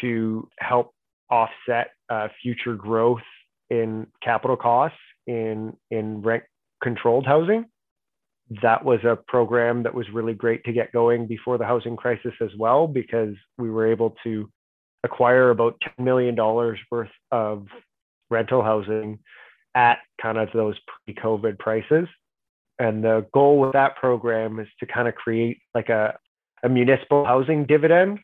to 0.00 0.48
help 0.58 0.92
offset 1.30 1.90
uh, 2.08 2.28
future 2.42 2.74
growth 2.74 3.22
in 3.70 4.06
capital 4.22 4.56
costs 4.56 4.98
in, 5.26 5.76
in 5.90 6.22
rent 6.22 6.44
controlled 6.82 7.26
housing. 7.26 7.66
that 8.62 8.84
was 8.84 9.00
a 9.04 9.16
program 9.28 9.82
that 9.84 9.94
was 9.94 10.06
really 10.12 10.34
great 10.34 10.64
to 10.64 10.72
get 10.72 10.92
going 10.92 11.26
before 11.26 11.58
the 11.58 11.64
housing 11.64 11.96
crisis 11.96 12.32
as 12.40 12.50
well, 12.58 12.86
because 12.86 13.34
we 13.58 13.70
were 13.70 13.90
able 13.90 14.14
to 14.24 14.48
acquire 15.04 15.50
about 15.50 15.80
$10 15.98 16.04
million 16.04 16.34
worth 16.90 17.08
of 17.30 17.66
rental 18.28 18.62
housing 18.62 19.18
at 19.74 19.98
kind 20.20 20.38
of 20.38 20.48
those 20.52 20.76
pre 21.04 21.14
COVID 21.14 21.58
prices. 21.58 22.08
And 22.80 23.04
the 23.04 23.26
goal 23.34 23.58
with 23.60 23.74
that 23.74 23.96
program 23.96 24.58
is 24.58 24.66
to 24.80 24.86
kind 24.86 25.06
of 25.06 25.14
create 25.14 25.58
like 25.74 25.90
a, 25.90 26.18
a 26.64 26.68
municipal 26.68 27.26
housing 27.26 27.66
dividend 27.66 28.20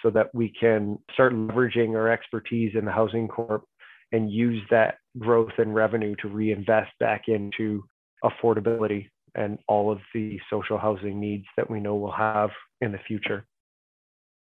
so 0.00 0.10
that 0.10 0.32
we 0.32 0.48
can 0.48 0.98
start 1.12 1.34
leveraging 1.34 1.96
our 1.96 2.08
expertise 2.08 2.72
in 2.78 2.84
the 2.84 2.92
housing 2.92 3.26
corp 3.26 3.64
and 4.12 4.30
use 4.30 4.62
that 4.70 4.98
growth 5.18 5.52
and 5.58 5.74
revenue 5.74 6.14
to 6.22 6.28
reinvest 6.28 6.92
back 7.00 7.24
into 7.26 7.82
affordability 8.24 9.08
and 9.34 9.58
all 9.66 9.90
of 9.90 9.98
the 10.14 10.38
social 10.48 10.78
housing 10.78 11.18
needs 11.18 11.44
that 11.56 11.68
we 11.68 11.80
know 11.80 11.96
we'll 11.96 12.12
have 12.12 12.50
in 12.80 12.92
the 12.92 12.98
future. 13.08 13.44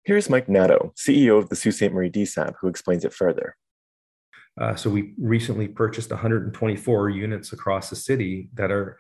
Here's 0.06 0.30
Mike 0.30 0.48
Nadeau, 0.48 0.94
CEO 0.96 1.38
of 1.38 1.50
the 1.50 1.58
Sault 1.58 1.76
Ste. 1.76 1.92
Marie 1.92 2.10
DSSAB, 2.10 2.54
who 2.62 2.70
explains 2.70 3.04
it 3.04 3.14
further. 3.14 3.58
Uh, 4.60 4.76
so 4.76 4.90
we 4.90 5.14
recently 5.18 5.68
purchased 5.68 6.10
124 6.12 7.10
units 7.10 7.52
across 7.52 7.90
the 7.90 7.96
city 7.96 8.50
that 8.54 8.72
are 8.72 8.98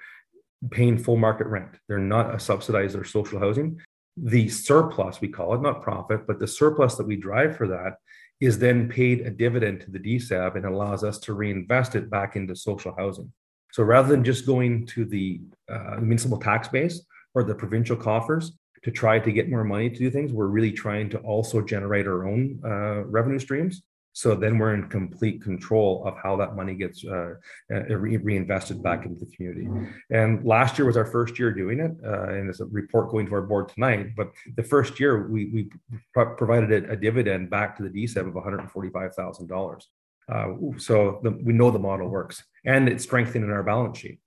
paying 0.71 0.97
full 0.97 1.17
market 1.17 1.47
rent. 1.47 1.77
They're 1.87 1.97
not 1.97 2.35
a 2.35 2.39
subsidized 2.39 2.95
or 2.95 3.03
social 3.03 3.39
housing. 3.39 3.79
The 4.17 4.49
surplus, 4.49 5.21
we 5.21 5.29
call 5.29 5.53
it, 5.55 5.61
not 5.61 5.81
profit, 5.81 6.27
but 6.27 6.39
the 6.39 6.47
surplus 6.47 6.95
that 6.95 7.07
we 7.07 7.15
drive 7.15 7.55
for 7.55 7.67
that 7.67 7.97
is 8.41 8.59
then 8.59 8.89
paid 8.89 9.21
a 9.21 9.29
dividend 9.29 9.81
to 9.81 9.91
the 9.91 9.99
DSSAB 9.99 10.55
and 10.55 10.65
allows 10.65 11.03
us 11.03 11.19
to 11.19 11.33
reinvest 11.33 11.95
it 11.95 12.09
back 12.09 12.35
into 12.35 12.55
social 12.55 12.93
housing. 12.97 13.31
So 13.71 13.83
rather 13.83 14.09
than 14.09 14.23
just 14.23 14.45
going 14.45 14.85
to 14.87 15.05
the 15.05 15.41
uh, 15.69 15.97
municipal 15.99 16.39
tax 16.39 16.67
base 16.67 17.01
or 17.35 17.43
the 17.43 17.55
provincial 17.55 17.95
coffers 17.95 18.53
to 18.83 18.91
try 18.91 19.19
to 19.19 19.31
get 19.31 19.49
more 19.49 19.63
money 19.63 19.89
to 19.89 19.97
do 19.97 20.09
things, 20.09 20.33
we're 20.33 20.47
really 20.47 20.71
trying 20.71 21.09
to 21.11 21.19
also 21.19 21.61
generate 21.61 22.07
our 22.07 22.27
own 22.27 22.59
uh, 22.63 23.03
revenue 23.05 23.39
streams. 23.39 23.83
So 24.13 24.35
then 24.35 24.57
we're 24.57 24.73
in 24.73 24.89
complete 24.89 25.41
control 25.41 26.03
of 26.05 26.15
how 26.21 26.35
that 26.37 26.55
money 26.55 26.75
gets 26.75 27.05
uh, 27.05 27.35
uh 27.71 27.95
re- 27.95 28.17
reinvested 28.17 28.81
back 28.83 29.05
into 29.05 29.19
the 29.23 29.31
community. 29.35 29.67
And 30.09 30.45
last 30.45 30.77
year 30.77 30.85
was 30.85 30.97
our 30.97 31.05
first 31.05 31.39
year 31.39 31.53
doing 31.53 31.79
it, 31.79 31.91
uh, 32.03 32.29
and 32.29 32.47
there's 32.47 32.61
a 32.61 32.65
report 32.65 33.09
going 33.09 33.27
to 33.27 33.33
our 33.35 33.41
board 33.41 33.69
tonight. 33.69 34.15
But 34.15 34.31
the 34.55 34.63
first 34.63 34.99
year 34.99 35.27
we, 35.27 35.45
we 35.45 35.69
pro- 36.13 36.35
provided 36.35 36.89
a, 36.89 36.95
dividend 36.95 37.49
back 37.49 37.77
to 37.77 37.83
the 37.83 37.89
DSSAB 37.89 38.27
of 38.27 38.33
$145,000. 38.33 39.83
Uh, 40.31 40.77
so 40.77 41.19
the, 41.23 41.31
we 41.31 41.53
know 41.53 41.71
the 41.71 41.79
model 41.79 42.07
works 42.07 42.43
and 42.65 42.87
it's 42.87 43.03
strengthening 43.03 43.49
our 43.49 43.63
balance 43.63 43.97
sheet. 43.97 44.19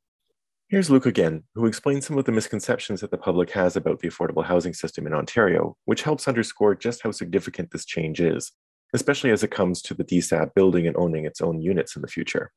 Here's 0.69 0.89
Luke 0.89 1.05
again, 1.05 1.43
who 1.55 1.67
explains 1.67 2.07
some 2.07 2.17
of 2.17 2.25
the 2.25 2.33
misconceptions 2.33 3.03
that 3.03 3.11
the 3.11 3.19
public 3.19 3.51
has 3.51 3.77
about 3.77 4.01
the 4.01 4.09
affordable 4.09 4.43
housing 4.43 4.73
system 4.73 5.07
in 5.07 5.13
Ontario, 5.13 5.77
which 5.85 6.03
helps 6.03 6.27
underscore 6.27 6.75
just 6.75 7.03
how 7.03 7.11
significant 7.11 7.71
this 7.71 7.85
change 7.85 8.23
is, 8.23 8.53
especially 8.93 9.31
as 9.31 9.43
it 9.43 9.51
comes 9.51 9.83
to 9.83 9.95
the 9.95 10.05
DSSAB 10.05 10.55
building 10.55 10.87
and 10.87 10.97
owning 10.97 11.25
its 11.25 11.41
own 11.41 11.61
units 11.61 11.97
in 11.97 12.03
the 12.03 12.09
future. 12.09 12.53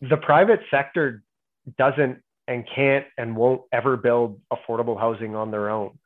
The 0.00 0.16
private 0.16 0.60
sector 0.70 1.22
doesn't 1.78 2.20
and 2.46 2.64
can't 2.74 3.06
and 3.16 3.36
won't 3.36 3.62
ever 3.72 3.96
build 3.96 4.40
affordable 4.52 4.98
housing 4.98 5.34
on 5.34 5.50
their 5.50 5.70
own. 5.70 5.98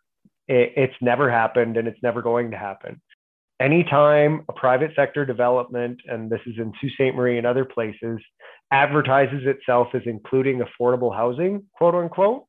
it's 0.46 0.94
never 1.00 1.30
happened 1.30 1.76
and 1.76 1.88
it's 1.88 2.02
never 2.02 2.22
going 2.22 2.52
to 2.52 2.56
happen 2.56 3.00
anytime 3.60 4.44
a 4.48 4.52
private 4.52 4.92
sector 4.94 5.24
development, 5.24 6.00
and 6.06 6.30
this 6.30 6.40
is 6.46 6.54
in 6.58 6.72
Sault 6.80 6.92
Ste. 6.94 7.14
Marie 7.14 7.38
and 7.38 7.46
other 7.46 7.64
places, 7.64 8.18
advertises 8.70 9.42
itself 9.44 9.88
as 9.94 10.02
including 10.04 10.60
affordable 10.60 11.14
housing, 11.14 11.64
quote 11.74 11.94
unquote, 11.94 12.44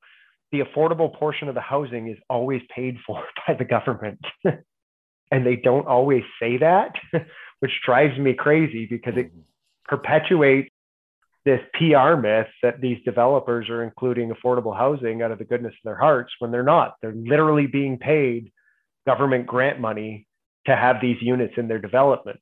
the 0.52 0.62
affordable 0.62 1.14
portion 1.18 1.48
of 1.48 1.56
the 1.56 1.62
housing 1.62 2.10
is 2.10 2.18
always 2.30 2.62
paid 2.76 2.98
for 3.06 3.24
by 3.48 3.54
the 3.54 3.66
government. 3.66 4.20
and 5.32 5.46
they 5.46 5.56
don't 5.56 5.88
always 5.88 6.24
say 6.42 6.58
that, 6.58 6.96
which 7.60 7.72
drives 7.86 8.18
me 8.18 8.34
crazy 8.34 8.86
because 8.86 9.18
it 9.18 9.32
perpetuates 9.86 10.70
this 11.46 11.62
PR 11.74 12.16
myth 12.16 12.48
that 12.62 12.82
these 12.82 12.98
developers 13.06 13.70
are 13.70 13.84
including 13.84 14.32
affordable 14.32 14.76
housing 14.76 15.22
out 15.22 15.32
of 15.32 15.40
the 15.40 15.46
goodness 15.46 15.74
of 15.74 15.84
their 15.84 15.98
hearts 15.98 16.32
when 16.40 16.52
they're 16.52 16.64
not. 16.64 16.96
They're 17.02 17.14
literally 17.14 17.68
being 17.68 17.98
paid 17.98 18.52
government 19.08 19.48
grant 19.48 19.80
money 19.80 20.28
to 20.66 20.76
have 20.76 20.98
these 21.02 21.18
units 21.22 21.54
in 21.58 21.68
their 21.68 21.80
development. 21.80 22.40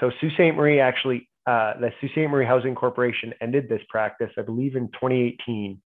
So 0.00 0.10
Sault 0.20 0.32
Ste. 0.34 0.54
Marie 0.54 0.80
actually, 0.80 1.28
uh, 1.46 1.74
the 1.80 1.92
Sault 2.00 2.12
Ste. 2.12 2.30
Marie 2.30 2.44
Housing 2.46 2.74
Corporation 2.74 3.32
ended 3.40 3.68
this 3.68 3.82
practice, 3.88 4.30
I 4.36 4.42
believe, 4.42 4.76
in 4.76 4.88
2018. 4.88 5.80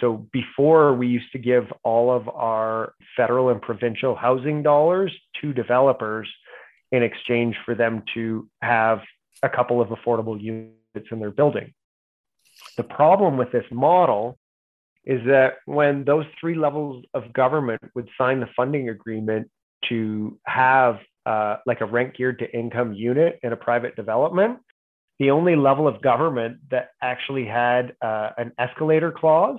So 0.00 0.26
before 0.32 0.94
we 0.94 1.08
used 1.08 1.32
to 1.32 1.38
give 1.38 1.64
all 1.82 2.10
of 2.14 2.28
our 2.28 2.94
federal 3.16 3.50
and 3.50 3.60
provincial 3.60 4.14
housing 4.14 4.62
dollars 4.62 5.12
to 5.40 5.52
developers 5.52 6.28
in 6.92 7.02
exchange 7.02 7.56
for 7.64 7.74
them 7.74 8.02
to 8.14 8.48
have 8.62 9.00
a 9.42 9.48
couple 9.48 9.80
of 9.80 9.88
affordable 9.88 10.40
units 10.40 11.08
in 11.10 11.20
their 11.20 11.30
building. 11.30 11.72
The 12.76 12.82
problem 12.84 13.36
with 13.36 13.52
this 13.52 13.64
model 13.70 14.38
is 15.04 15.20
that 15.26 15.54
when 15.66 16.04
those 16.04 16.26
three 16.40 16.54
levels 16.54 17.04
of 17.14 17.32
government 17.32 17.82
would 17.94 18.08
sign 18.18 18.40
the 18.40 18.48
funding 18.56 18.88
agreement 18.88 19.50
to 19.88 20.38
have 20.44 20.98
uh, 21.26 21.56
like 21.66 21.80
a 21.80 21.86
rent 21.86 22.16
geared 22.16 22.38
to 22.40 22.50
income 22.56 22.92
unit 22.92 23.38
in 23.42 23.52
a 23.52 23.56
private 23.56 23.96
development, 23.96 24.58
the 25.18 25.30
only 25.30 25.56
level 25.56 25.86
of 25.86 26.02
government 26.02 26.58
that 26.70 26.90
actually 27.02 27.46
had 27.46 27.94
uh, 28.02 28.30
an 28.36 28.52
escalator 28.58 29.12
clause 29.12 29.58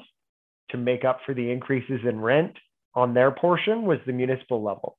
to 0.72 0.78
make 0.78 1.06
up 1.06 1.20
for 1.26 1.34
the 1.34 1.52
increases 1.52 2.00
in 2.08 2.20
rent 2.20 2.54
on 2.96 3.14
their 3.14 3.32
portion 3.32 3.84
was 3.84 4.00
the 4.06 4.14
municipal 4.14 4.62
level. 4.62 4.98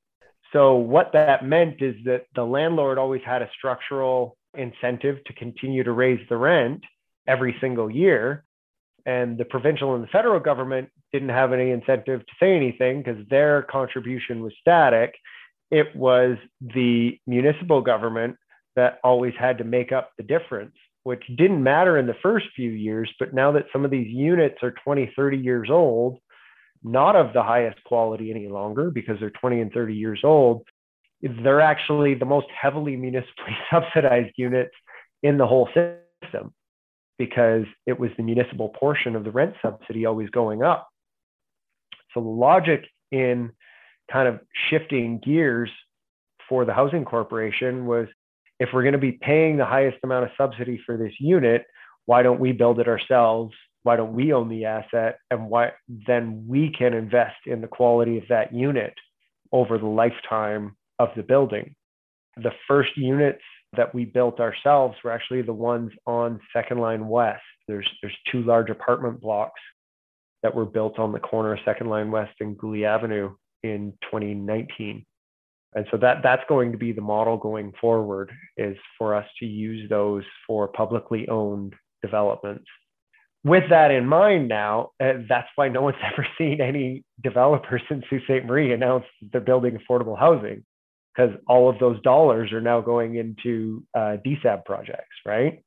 So, 0.51 0.75
what 0.75 1.11
that 1.13 1.45
meant 1.45 1.81
is 1.81 1.95
that 2.05 2.25
the 2.35 2.43
landlord 2.43 2.97
always 2.97 3.21
had 3.25 3.41
a 3.41 3.49
structural 3.57 4.37
incentive 4.55 5.23
to 5.25 5.33
continue 5.33 5.83
to 5.83 5.91
raise 5.91 6.19
the 6.29 6.37
rent 6.37 6.83
every 7.27 7.55
single 7.59 7.89
year. 7.89 8.43
And 9.05 9.37
the 9.37 9.45
provincial 9.45 9.95
and 9.95 10.03
the 10.03 10.07
federal 10.07 10.39
government 10.39 10.89
didn't 11.11 11.29
have 11.29 11.53
any 11.53 11.71
incentive 11.71 12.21
to 12.21 12.33
say 12.39 12.55
anything 12.55 13.01
because 13.01 13.27
their 13.29 13.63
contribution 13.63 14.41
was 14.41 14.53
static 14.61 15.15
it 15.73 15.95
was 15.95 16.37
the 16.61 17.17
municipal 17.25 17.81
government 17.81 18.37
that 18.75 18.99
always 19.03 19.33
had 19.39 19.57
to 19.57 19.63
make 19.63 19.91
up 19.91 20.11
the 20.17 20.23
difference, 20.23 20.75
which 21.03 21.23
didn't 21.37 21.61
matter 21.61 21.97
in 21.97 22.07
the 22.07 22.15
first 22.21 22.45
few 22.55 22.71
years. 22.71 23.11
But 23.19 23.33
now 23.33 23.51
that 23.53 23.65
some 23.71 23.85
of 23.85 23.91
these 23.91 24.07
units 24.07 24.57
are 24.63 24.73
20, 24.83 25.13
30 25.15 25.37
years 25.37 25.69
old, 25.69 26.19
not 26.83 27.15
of 27.15 27.33
the 27.33 27.43
highest 27.43 27.83
quality 27.83 28.31
any 28.31 28.47
longer 28.47 28.89
because 28.89 29.17
they're 29.19 29.29
20 29.29 29.61
and 29.61 29.71
30 29.71 29.93
years 29.93 30.21
old, 30.23 30.63
they're 31.21 31.61
actually 31.61 32.13
the 32.15 32.25
most 32.25 32.47
heavily 32.49 32.95
municipally 32.97 33.57
subsidized 33.71 34.33
units 34.37 34.73
in 35.21 35.37
the 35.37 35.47
whole 35.47 35.67
system 35.67 36.53
because 37.17 37.65
it 37.85 37.99
was 37.99 38.09
the 38.17 38.23
municipal 38.23 38.69
portion 38.69 39.15
of 39.15 39.23
the 39.23 39.31
rent 39.31 39.53
subsidy 39.61 40.05
always 40.05 40.29
going 40.29 40.63
up. 40.63 40.89
So 42.13 42.21
the 42.21 42.27
logic 42.27 42.85
in 43.11 43.51
kind 44.11 44.27
of 44.27 44.39
shifting 44.69 45.19
gears 45.23 45.69
for 46.49 46.65
the 46.65 46.73
housing 46.73 47.05
corporation 47.05 47.85
was 47.85 48.07
if 48.63 48.69
we're 48.71 48.81
going 48.83 48.93
to 48.93 48.97
be 48.97 49.19
paying 49.21 49.57
the 49.57 49.65
highest 49.65 49.97
amount 50.05 50.23
of 50.23 50.31
subsidy 50.37 50.81
for 50.85 50.95
this 50.95 51.11
unit, 51.19 51.65
why 52.05 52.23
don't 52.23 52.39
we 52.39 52.53
build 52.53 52.79
it 52.79 52.87
ourselves? 52.87 53.53
Why 53.83 53.97
don't 53.97 54.13
we 54.13 54.31
own 54.31 54.47
the 54.47 54.63
asset? 54.63 55.17
And 55.29 55.49
why 55.49 55.73
then 56.07 56.45
we 56.47 56.71
can 56.71 56.93
invest 56.93 57.35
in 57.45 57.59
the 57.59 57.67
quality 57.67 58.17
of 58.17 58.23
that 58.29 58.53
unit 58.53 58.93
over 59.51 59.77
the 59.77 59.85
lifetime 59.85 60.77
of 60.97 61.09
the 61.17 61.23
building. 61.23 61.75
The 62.37 62.53
first 62.65 62.95
units 62.95 63.43
that 63.75 63.93
we 63.93 64.05
built 64.05 64.39
ourselves 64.39 64.95
were 65.03 65.11
actually 65.11 65.41
the 65.41 65.51
ones 65.51 65.91
on 66.07 66.39
Second 66.55 66.79
Line 66.79 67.09
West. 67.09 67.43
There's 67.67 67.89
there's 68.01 68.15
two 68.31 68.43
large 68.43 68.69
apartment 68.69 69.19
blocks 69.19 69.59
that 70.41 70.55
were 70.55 70.65
built 70.65 70.99
on 70.99 71.11
the 71.11 71.19
corner 71.19 71.51
of 71.51 71.59
Second 71.65 71.89
Line 71.89 72.11
West 72.11 72.35
and 72.39 72.57
Goulet 72.57 72.85
Avenue 72.85 73.35
in 73.61 73.91
2019. 74.03 75.05
And 75.75 75.85
so 75.91 75.97
that 75.97 76.17
that's 76.23 76.43
going 76.47 76.71
to 76.71 76.77
be 76.77 76.91
the 76.91 77.01
model 77.01 77.37
going 77.37 77.73
forward 77.79 78.31
is 78.57 78.77
for 78.97 79.15
us 79.15 79.25
to 79.39 79.45
use 79.45 79.89
those 79.89 80.23
for 80.45 80.67
publicly 80.67 81.27
owned 81.29 81.73
developments. 82.01 82.65
With 83.43 83.69
that 83.71 83.91
in 83.91 84.05
mind 84.05 84.47
now, 84.47 84.91
uh, 85.01 85.13
that's 85.27 85.49
why 85.55 85.67
no 85.67 85.81
one's 85.81 85.97
ever 86.13 86.25
seen 86.37 86.61
any 86.61 87.03
developers 87.21 87.81
in 87.89 88.03
Sault 88.09 88.21
Ste. 88.23 88.45
Marie 88.45 88.73
announce 88.73 89.05
they're 89.31 89.41
building 89.41 89.77
affordable 89.77 90.17
housing 90.17 90.63
because 91.15 91.31
all 91.47 91.69
of 91.69 91.79
those 91.79 92.01
dollars 92.01 92.51
are 92.51 92.61
now 92.61 92.81
going 92.81 93.15
into 93.15 93.83
uh, 93.93 94.17
DSSAB 94.25 94.65
projects, 94.65 95.15
right? 95.25 95.63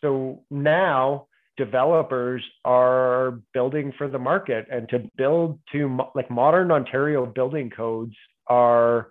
So 0.00 0.44
now 0.50 1.26
developers 1.56 2.42
are 2.64 3.40
building 3.52 3.92
for 3.98 4.08
the 4.08 4.18
market 4.18 4.66
and 4.70 4.88
to 4.88 5.10
build 5.16 5.58
to 5.72 5.98
like 6.14 6.30
modern 6.30 6.70
Ontario 6.70 7.26
building 7.26 7.68
codes 7.68 8.14
are 8.46 9.10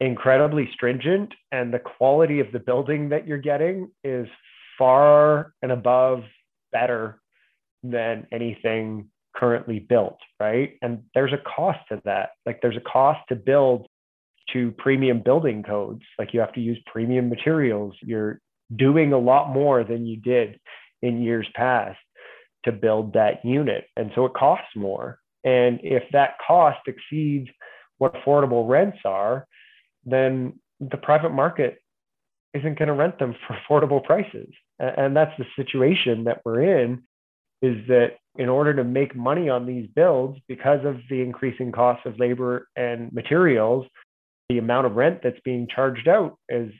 incredibly 0.00 0.68
stringent 0.74 1.32
and 1.52 1.72
the 1.72 1.78
quality 1.78 2.40
of 2.40 2.52
the 2.52 2.58
building 2.58 3.08
that 3.08 3.26
you're 3.26 3.38
getting 3.38 3.90
is 4.04 4.28
far 4.78 5.52
and 5.62 5.72
above 5.72 6.22
better 6.72 7.20
than 7.82 8.26
anything 8.32 9.08
currently 9.34 9.78
built, 9.78 10.18
right? 10.40 10.74
And 10.82 11.02
there's 11.14 11.32
a 11.32 11.56
cost 11.56 11.78
to 11.90 12.00
that. 12.04 12.30
Like 12.44 12.60
there's 12.62 12.76
a 12.76 12.90
cost 12.90 13.20
to 13.28 13.36
build 13.36 13.86
to 14.52 14.72
premium 14.72 15.22
building 15.24 15.62
codes. 15.62 16.02
Like 16.18 16.32
you 16.32 16.40
have 16.40 16.52
to 16.54 16.60
use 16.60 16.78
premium 16.86 17.28
materials. 17.28 17.94
You're 18.02 18.40
doing 18.74 19.12
a 19.12 19.18
lot 19.18 19.52
more 19.52 19.84
than 19.84 20.06
you 20.06 20.16
did 20.16 20.58
in 21.02 21.22
years 21.22 21.46
past 21.54 21.98
to 22.64 22.72
build 22.72 23.12
that 23.14 23.44
unit. 23.44 23.84
And 23.96 24.10
so 24.14 24.24
it 24.26 24.34
costs 24.34 24.74
more. 24.74 25.18
And 25.44 25.80
if 25.82 26.02
that 26.12 26.34
cost 26.44 26.80
exceeds 26.86 27.48
what 27.98 28.14
affordable 28.14 28.68
rents 28.68 28.98
are, 29.04 29.46
then 30.06 30.54
the 30.80 30.96
private 30.96 31.30
market 31.30 31.82
isn't 32.54 32.78
going 32.78 32.88
to 32.88 32.94
rent 32.94 33.18
them 33.18 33.34
for 33.46 33.58
affordable 33.68 34.02
prices. 34.02 34.48
And 34.78 35.16
that's 35.16 35.36
the 35.38 35.46
situation 35.56 36.24
that 36.24 36.42
we're 36.44 36.62
in 36.62 37.02
is 37.62 37.86
that 37.88 38.16
in 38.36 38.48
order 38.48 38.74
to 38.74 38.84
make 38.84 39.16
money 39.16 39.48
on 39.48 39.66
these 39.66 39.88
builds, 39.94 40.38
because 40.46 40.84
of 40.84 40.98
the 41.08 41.22
increasing 41.22 41.72
cost 41.72 42.04
of 42.04 42.18
labor 42.18 42.68
and 42.76 43.10
materials, 43.12 43.86
the 44.50 44.58
amount 44.58 44.86
of 44.86 44.94
rent 44.94 45.20
that's 45.22 45.40
being 45.44 45.66
charged 45.66 46.06
out 46.06 46.38
is 46.48 46.70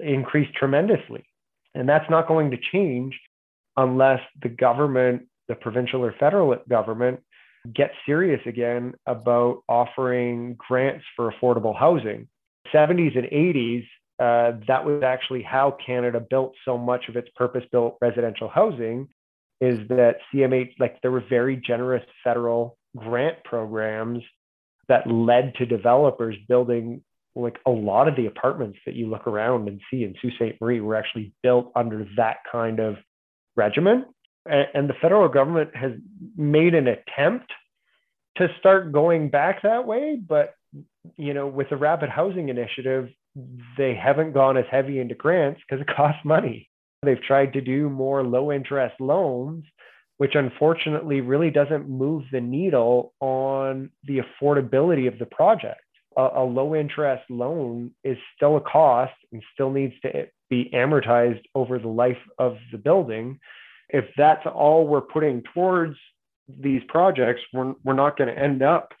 increased 0.00 0.54
tremendously. 0.54 1.24
And 1.74 1.88
that's 1.88 2.08
not 2.08 2.28
going 2.28 2.52
to 2.52 2.56
change 2.72 3.18
unless 3.76 4.20
the 4.42 4.48
government, 4.48 5.26
the 5.48 5.56
provincial 5.56 6.04
or 6.04 6.14
federal 6.18 6.56
government, 6.68 7.20
get 7.74 7.90
serious 8.06 8.40
again 8.46 8.94
about 9.06 9.62
offering 9.68 10.56
grants 10.56 11.04
for 11.16 11.32
affordable 11.32 11.76
housing. 11.76 12.28
70s 12.74 13.16
and 13.16 13.26
80s, 13.26 13.86
uh, 14.18 14.58
that 14.66 14.84
was 14.84 15.02
actually 15.02 15.42
how 15.42 15.76
Canada 15.84 16.20
built 16.20 16.54
so 16.64 16.78
much 16.78 17.08
of 17.08 17.16
its 17.16 17.28
purpose 17.36 17.64
built 17.70 17.98
residential 18.00 18.48
housing 18.48 19.08
is 19.60 19.78
that 19.88 20.16
CMH, 20.32 20.72
like 20.78 21.00
there 21.02 21.10
were 21.10 21.24
very 21.28 21.56
generous 21.56 22.04
federal 22.22 22.76
grant 22.96 23.42
programs 23.44 24.22
that 24.88 25.10
led 25.10 25.54
to 25.56 25.66
developers 25.66 26.36
building 26.48 27.02
like 27.34 27.58
a 27.66 27.70
lot 27.70 28.08
of 28.08 28.16
the 28.16 28.26
apartments 28.26 28.78
that 28.86 28.94
you 28.94 29.08
look 29.08 29.26
around 29.26 29.68
and 29.68 29.80
see 29.90 30.04
in 30.04 30.14
Sault 30.20 30.32
Ste. 30.36 30.60
Marie 30.60 30.80
were 30.80 30.96
actually 30.96 31.32
built 31.42 31.70
under 31.76 32.06
that 32.16 32.38
kind 32.50 32.80
of 32.80 32.96
regimen. 33.56 34.06
And 34.46 34.88
the 34.88 34.94
federal 35.02 35.28
government 35.28 35.74
has 35.74 35.92
made 36.36 36.74
an 36.74 36.86
attempt 36.86 37.52
to 38.36 38.48
start 38.58 38.92
going 38.92 39.28
back 39.28 39.62
that 39.62 39.86
way, 39.86 40.16
but 40.16 40.54
you 41.16 41.34
know, 41.34 41.46
with 41.46 41.68
the 41.70 41.76
rapid 41.76 42.08
housing 42.08 42.48
initiative, 42.48 43.08
they 43.76 43.94
haven't 43.94 44.32
gone 44.32 44.56
as 44.56 44.64
heavy 44.70 44.98
into 44.98 45.14
grants 45.14 45.60
because 45.68 45.82
it 45.82 45.94
costs 45.96 46.24
money. 46.24 46.68
They've 47.02 47.22
tried 47.22 47.52
to 47.52 47.60
do 47.60 47.88
more 47.90 48.22
low 48.24 48.50
interest 48.50 48.96
loans, 49.00 49.64
which 50.18 50.34
unfortunately 50.34 51.20
really 51.20 51.50
doesn't 51.50 51.88
move 51.88 52.24
the 52.32 52.40
needle 52.40 53.12
on 53.20 53.90
the 54.04 54.20
affordability 54.20 55.06
of 55.06 55.18
the 55.18 55.26
project. 55.26 55.80
A, 56.16 56.28
a 56.36 56.44
low 56.44 56.74
interest 56.74 57.24
loan 57.28 57.92
is 58.02 58.16
still 58.34 58.56
a 58.56 58.60
cost 58.60 59.12
and 59.32 59.42
still 59.52 59.70
needs 59.70 59.94
to 60.02 60.26
be 60.48 60.70
amortized 60.74 61.42
over 61.54 61.78
the 61.78 61.88
life 61.88 62.18
of 62.38 62.56
the 62.72 62.78
building. 62.78 63.38
If 63.90 64.06
that's 64.16 64.46
all 64.46 64.86
we're 64.86 65.00
putting 65.02 65.42
towards 65.54 65.96
these 66.48 66.82
projects, 66.88 67.42
we're, 67.52 67.74
we're 67.84 67.94
not 67.94 68.16
going 68.16 68.34
to 68.34 68.40
end 68.40 68.62
up 68.62 68.92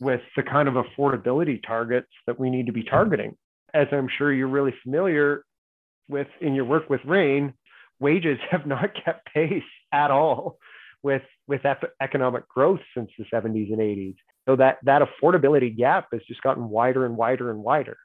with 0.00 0.22
the 0.34 0.42
kind 0.42 0.68
of 0.68 0.74
affordability 0.74 1.62
targets 1.64 2.08
that 2.26 2.40
we 2.40 2.50
need 2.50 2.66
to 2.66 2.72
be 2.72 2.82
targeting. 2.82 3.36
As 3.72 3.86
I'm 3.92 4.08
sure 4.18 4.32
you're 4.32 4.48
really 4.48 4.74
familiar 4.82 5.44
with 6.08 6.26
in 6.40 6.54
your 6.54 6.64
work 6.64 6.90
with 6.90 7.00
RAIN, 7.04 7.54
wages 8.00 8.38
have 8.50 8.66
not 8.66 8.90
kept 9.04 9.32
pace 9.32 9.62
at 9.92 10.10
all 10.10 10.58
with 11.02 11.22
with 11.46 11.62
economic 12.00 12.48
growth 12.48 12.80
since 12.96 13.10
the 13.18 13.24
70s 13.32 13.72
and 13.72 13.78
80s. 13.78 14.16
So 14.48 14.56
that 14.56 14.78
that 14.84 15.02
affordability 15.02 15.76
gap 15.76 16.08
has 16.12 16.22
just 16.26 16.42
gotten 16.42 16.68
wider 16.68 17.04
and 17.06 17.16
wider 17.16 17.50
and 17.50 17.60
wider. 17.60 17.96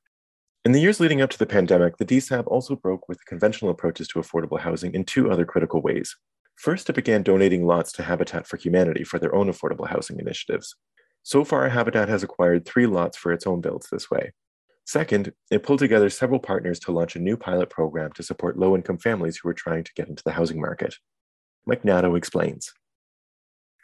In 0.64 0.72
the 0.72 0.82
years 0.82 1.00
leading 1.00 1.22
up 1.22 1.30
to 1.30 1.38
the 1.38 1.46
pandemic, 1.46 1.98
the 1.98 2.06
DSSAB 2.06 2.48
also 2.48 2.76
broke 2.76 3.08
with 3.08 3.24
conventional 3.26 3.70
approaches 3.70 4.08
to 4.10 4.20
affordable 4.20 4.60
housing 4.60 4.94
in 4.94 5.04
two 5.04 5.30
other 5.30 5.46
critical 5.46 5.82
ways. 5.82 6.16
First, 6.56 6.90
it 6.90 6.94
began 6.94 7.22
donating 7.22 7.68
lots 7.68 7.92
to 7.94 8.04
Habitat 8.04 8.48
for 8.48 8.58
Humanity 8.58 9.04
for 9.04 9.20
their 9.20 9.36
own 9.36 9.48
affordable 9.48 9.88
housing 9.88 10.20
initiatives. 10.20 10.76
So 11.26 11.44
far, 11.44 11.68
Habitat 11.70 12.08
has 12.08 12.22
acquired 12.22 12.68
three 12.68 12.86
lots 12.86 13.18
for 13.18 13.34
its 13.34 13.48
own 13.48 13.60
builds 13.60 13.90
this 13.90 14.12
way. 14.12 14.34
Second, 14.86 15.34
it 15.50 15.64
pulled 15.64 15.80
together 15.80 16.08
several 16.12 16.40
partners 16.40 16.80
to 16.82 16.92
launch 16.92 17.16
a 17.16 17.20
new 17.20 17.36
pilot 17.36 17.72
program 17.72 18.12
to 18.12 18.22
support 18.22 18.60
low 18.60 18.76
income 18.76 19.00
families 19.00 19.38
who 19.38 19.50
are 19.50 19.54
trying 19.56 19.84
to 19.84 19.94
get 19.96 20.08
into 20.08 20.22
the 20.24 20.34
housing 20.34 20.62
market. 20.62 20.94
Mike 21.66 21.84
Nadeau 21.84 22.14
explains. 22.14 22.72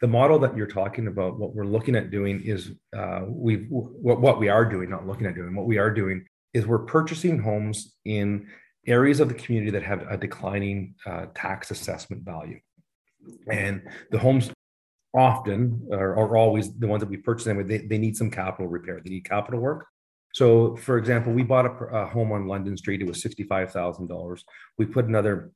The 0.00 0.06
model 0.06 0.38
that 0.38 0.56
you're 0.56 0.68
talking 0.68 1.08
about, 1.08 1.36
what 1.36 1.52
we're 1.52 1.66
looking 1.66 1.96
at 1.96 2.12
doing 2.12 2.40
is 2.44 2.70
uh, 2.96 3.22
we 3.26 3.66
what, 3.68 4.20
what 4.20 4.38
we 4.38 4.48
are 4.48 4.64
doing, 4.64 4.88
not 4.88 5.08
looking 5.08 5.26
at 5.26 5.34
doing, 5.34 5.56
what 5.56 5.66
we 5.66 5.78
are 5.78 5.90
doing 5.90 6.24
is 6.54 6.64
we're 6.64 6.86
purchasing 6.86 7.40
homes 7.40 7.96
in 8.04 8.46
areas 8.86 9.18
of 9.18 9.26
the 9.26 9.34
community 9.34 9.72
that 9.72 9.82
have 9.82 10.06
a 10.08 10.16
declining 10.16 10.94
uh, 11.06 11.26
tax 11.34 11.72
assessment 11.72 12.22
value. 12.22 12.60
And 13.50 13.82
the 14.12 14.18
homes 14.18 14.52
often 15.14 15.88
are, 15.92 16.16
are, 16.16 16.36
always 16.36 16.72
the 16.74 16.86
ones 16.86 17.00
that 17.00 17.08
we 17.08 17.18
purchase 17.18 17.44
them 17.44 17.58
with, 17.58 17.68
they, 17.68 17.78
they 17.78 17.98
need 17.98 18.16
some 18.16 18.30
capital 18.30 18.66
repair, 18.66 19.00
they 19.04 19.10
need 19.10 19.24
capital 19.24 19.60
work. 19.60 19.86
So, 20.34 20.76
for 20.76 20.96
example, 20.96 21.32
we 21.32 21.42
bought 21.42 21.66
a, 21.66 21.70
a 21.70 22.06
home 22.06 22.32
on 22.32 22.46
London 22.46 22.76
Street, 22.76 23.02
it 23.02 23.06
was 23.06 23.22
$65,000. 23.22 24.40
We 24.78 24.86
put 24.86 25.06
another 25.06 25.50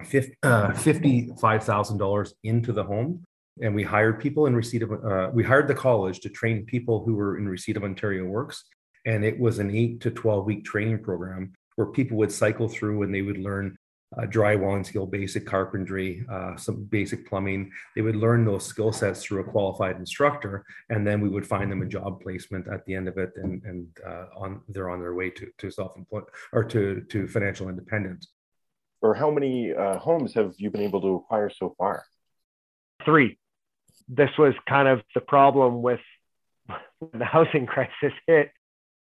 uh, 0.00 0.70
$55,000 0.70 2.32
into 2.44 2.72
the 2.72 2.84
home 2.84 3.24
and 3.60 3.74
we 3.74 3.82
hired 3.82 4.20
people 4.20 4.46
in 4.46 4.54
receipt 4.54 4.82
of 4.82 4.92
uh, 4.92 5.30
we 5.32 5.42
hired 5.42 5.68
the 5.68 5.74
college 5.74 6.20
to 6.20 6.28
train 6.28 6.64
people 6.64 7.04
who 7.04 7.14
were 7.14 7.38
in 7.38 7.48
receipt 7.48 7.76
of 7.76 7.84
ontario 7.84 8.24
works 8.24 8.64
and 9.06 9.24
it 9.24 9.38
was 9.38 9.58
an 9.58 9.74
8 9.74 10.00
to 10.00 10.10
12 10.10 10.44
week 10.44 10.64
training 10.64 11.02
program 11.02 11.52
where 11.76 11.86
people 11.86 12.16
would 12.18 12.32
cycle 12.32 12.68
through 12.68 13.02
and 13.02 13.14
they 13.14 13.22
would 13.22 13.38
learn 13.38 13.76
uh, 14.16 14.22
drywalling 14.22 14.86
skill, 14.86 15.06
basic 15.06 15.46
carpentry, 15.46 16.24
uh, 16.30 16.56
some 16.56 16.84
basic 16.84 17.28
plumbing. 17.28 17.70
They 17.94 18.02
would 18.02 18.16
learn 18.16 18.44
those 18.44 18.64
skill 18.64 18.92
sets 18.92 19.22
through 19.22 19.40
a 19.40 19.44
qualified 19.44 19.96
instructor, 19.96 20.64
and 20.88 21.06
then 21.06 21.20
we 21.20 21.28
would 21.28 21.46
find 21.46 21.70
them 21.70 21.82
a 21.82 21.86
job 21.86 22.20
placement 22.20 22.68
at 22.68 22.84
the 22.86 22.94
end 22.94 23.08
of 23.08 23.18
it, 23.18 23.32
and 23.36 23.62
and 23.64 23.86
uh, 24.06 24.26
on 24.36 24.62
they're 24.68 24.90
on 24.90 25.00
their 25.00 25.14
way 25.14 25.30
to 25.30 25.48
to 25.58 25.70
self 25.70 25.96
employment 25.96 26.30
or 26.52 26.64
to 26.64 27.02
to 27.10 27.28
financial 27.28 27.68
independence. 27.68 28.28
Or 29.02 29.14
how 29.14 29.30
many 29.30 29.72
uh, 29.72 29.98
homes 29.98 30.34
have 30.34 30.54
you 30.56 30.70
been 30.70 30.80
able 30.80 31.00
to 31.02 31.14
acquire 31.16 31.50
so 31.50 31.74
far? 31.78 32.04
Three. 33.04 33.38
This 34.08 34.30
was 34.38 34.54
kind 34.68 34.88
of 34.88 35.02
the 35.14 35.20
problem 35.20 35.82
with 35.82 36.00
the 37.12 37.24
housing 37.24 37.66
crisis 37.74 38.12
hit 38.26 38.50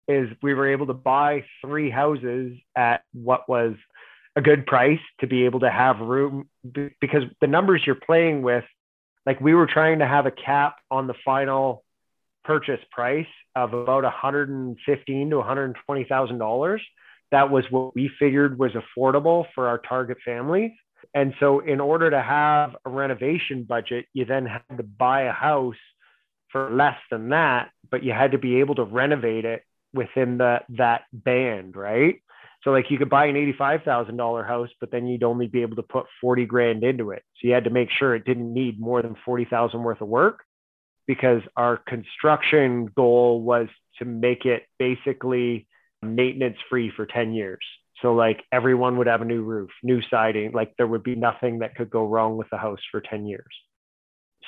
is 0.07 0.29
we 0.41 0.53
were 0.53 0.67
able 0.67 0.87
to 0.87 0.93
buy 0.93 1.45
three 1.61 1.89
houses 1.89 2.57
at 2.75 3.03
what 3.13 3.47
was 3.47 3.75
a 4.35 4.41
good 4.41 4.65
price 4.65 4.99
to 5.19 5.27
be 5.27 5.45
able 5.45 5.59
to 5.61 5.69
have 5.69 5.99
room 5.99 6.49
because 6.99 7.23
the 7.41 7.47
numbers 7.47 7.81
you're 7.85 7.95
playing 7.95 8.41
with 8.41 8.63
like 9.25 9.39
we 9.39 9.53
were 9.53 9.67
trying 9.67 9.99
to 9.99 10.07
have 10.07 10.25
a 10.25 10.31
cap 10.31 10.77
on 10.89 11.07
the 11.07 11.13
final 11.23 11.83
purchase 12.43 12.79
price 12.91 13.27
of 13.55 13.73
about 13.73 14.03
115 14.03 15.29
to 15.29 15.37
120 15.37 16.03
thousand 16.05 16.37
dollars 16.39 16.81
that 17.31 17.49
was 17.49 17.63
what 17.69 17.95
we 17.95 18.09
figured 18.19 18.57
was 18.57 18.71
affordable 18.71 19.45
for 19.53 19.67
our 19.67 19.77
target 19.77 20.17
families 20.25 20.71
and 21.13 21.33
so 21.39 21.59
in 21.59 21.79
order 21.79 22.09
to 22.09 22.21
have 22.21 22.75
a 22.85 22.89
renovation 22.89 23.63
budget 23.63 24.05
you 24.13 24.25
then 24.25 24.45
had 24.45 24.77
to 24.77 24.83
buy 24.83 25.23
a 25.23 25.31
house 25.31 25.75
for 26.51 26.71
less 26.71 26.97
than 27.11 27.29
that 27.29 27.69
but 27.89 28.03
you 28.03 28.11
had 28.11 28.31
to 28.31 28.37
be 28.39 28.59
able 28.59 28.75
to 28.75 28.83
renovate 28.83 29.45
it 29.45 29.63
within 29.93 30.37
the 30.37 30.61
that 30.69 31.03
band, 31.13 31.75
right? 31.75 32.21
So 32.63 32.71
like 32.71 32.89
you 32.89 32.97
could 32.97 33.09
buy 33.09 33.25
an 33.25 33.35
eighty-five 33.35 33.83
thousand 33.83 34.17
dollar 34.17 34.43
house, 34.43 34.69
but 34.79 34.89
then 34.91 35.05
you'd 35.05 35.23
only 35.23 35.47
be 35.47 35.63
able 35.63 35.75
to 35.75 35.83
put 35.83 36.05
forty 36.21 36.45
grand 36.45 36.83
into 36.83 37.11
it. 37.11 37.23
So 37.35 37.47
you 37.47 37.53
had 37.53 37.65
to 37.65 37.69
make 37.69 37.89
sure 37.91 38.15
it 38.15 38.25
didn't 38.25 38.53
need 38.53 38.79
more 38.79 39.01
than 39.01 39.15
forty 39.25 39.45
thousand 39.45 39.83
worth 39.83 40.01
of 40.01 40.07
work, 40.07 40.43
because 41.05 41.41
our 41.57 41.77
construction 41.77 42.85
goal 42.85 43.41
was 43.41 43.67
to 43.99 44.05
make 44.05 44.45
it 44.45 44.63
basically 44.79 45.67
maintenance 46.01 46.57
free 46.69 46.91
for 46.95 47.05
ten 47.05 47.33
years. 47.33 47.63
So 48.01 48.13
like 48.13 48.43
everyone 48.51 48.97
would 48.97 49.07
have 49.07 49.21
a 49.21 49.25
new 49.25 49.43
roof, 49.43 49.69
new 49.81 50.01
siding, 50.09 50.51
like 50.51 50.73
there 50.77 50.87
would 50.87 51.03
be 51.03 51.15
nothing 51.15 51.59
that 51.59 51.75
could 51.75 51.89
go 51.89 52.05
wrong 52.05 52.37
with 52.37 52.49
the 52.49 52.57
house 52.57 52.81
for 52.91 53.01
ten 53.01 53.25
years. 53.27 53.53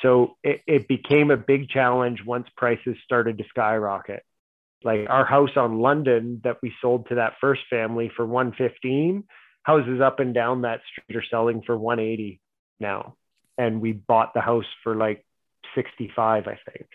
So 0.01 0.36
it, 0.43 0.62
it 0.67 0.88
became 0.88 1.32
a 1.32 1.38
big 1.38 1.69
challenge 1.69 2.19
once 2.25 2.47
prices 2.58 2.97
started 3.06 3.38
to 3.38 3.45
skyrocket 3.49 4.23
like 4.86 5.08
our 5.10 5.26
house 5.26 5.58
on 5.58 5.80
London 5.80 6.39
that 6.45 6.58
we 6.62 6.74
sold 6.82 7.10
to 7.10 7.15
that 7.15 7.34
first 7.41 7.63
family 7.69 8.10
for 8.15 8.26
115 8.26 9.26
houses 9.63 10.00
up 10.00 10.19
and 10.19 10.34
down 10.34 10.62
that 10.62 10.80
street 10.89 11.17
are 11.17 11.24
selling 11.30 11.62
for 11.63 11.78
180 11.78 12.39
now. 12.80 13.15
And 13.58 13.82
we 13.82 13.91
bought 13.91 14.34
the 14.34 14.41
house 14.41 14.65
for 14.84 14.95
like 14.95 15.26
65 15.74 16.48
I 16.48 16.58
think 16.71 16.88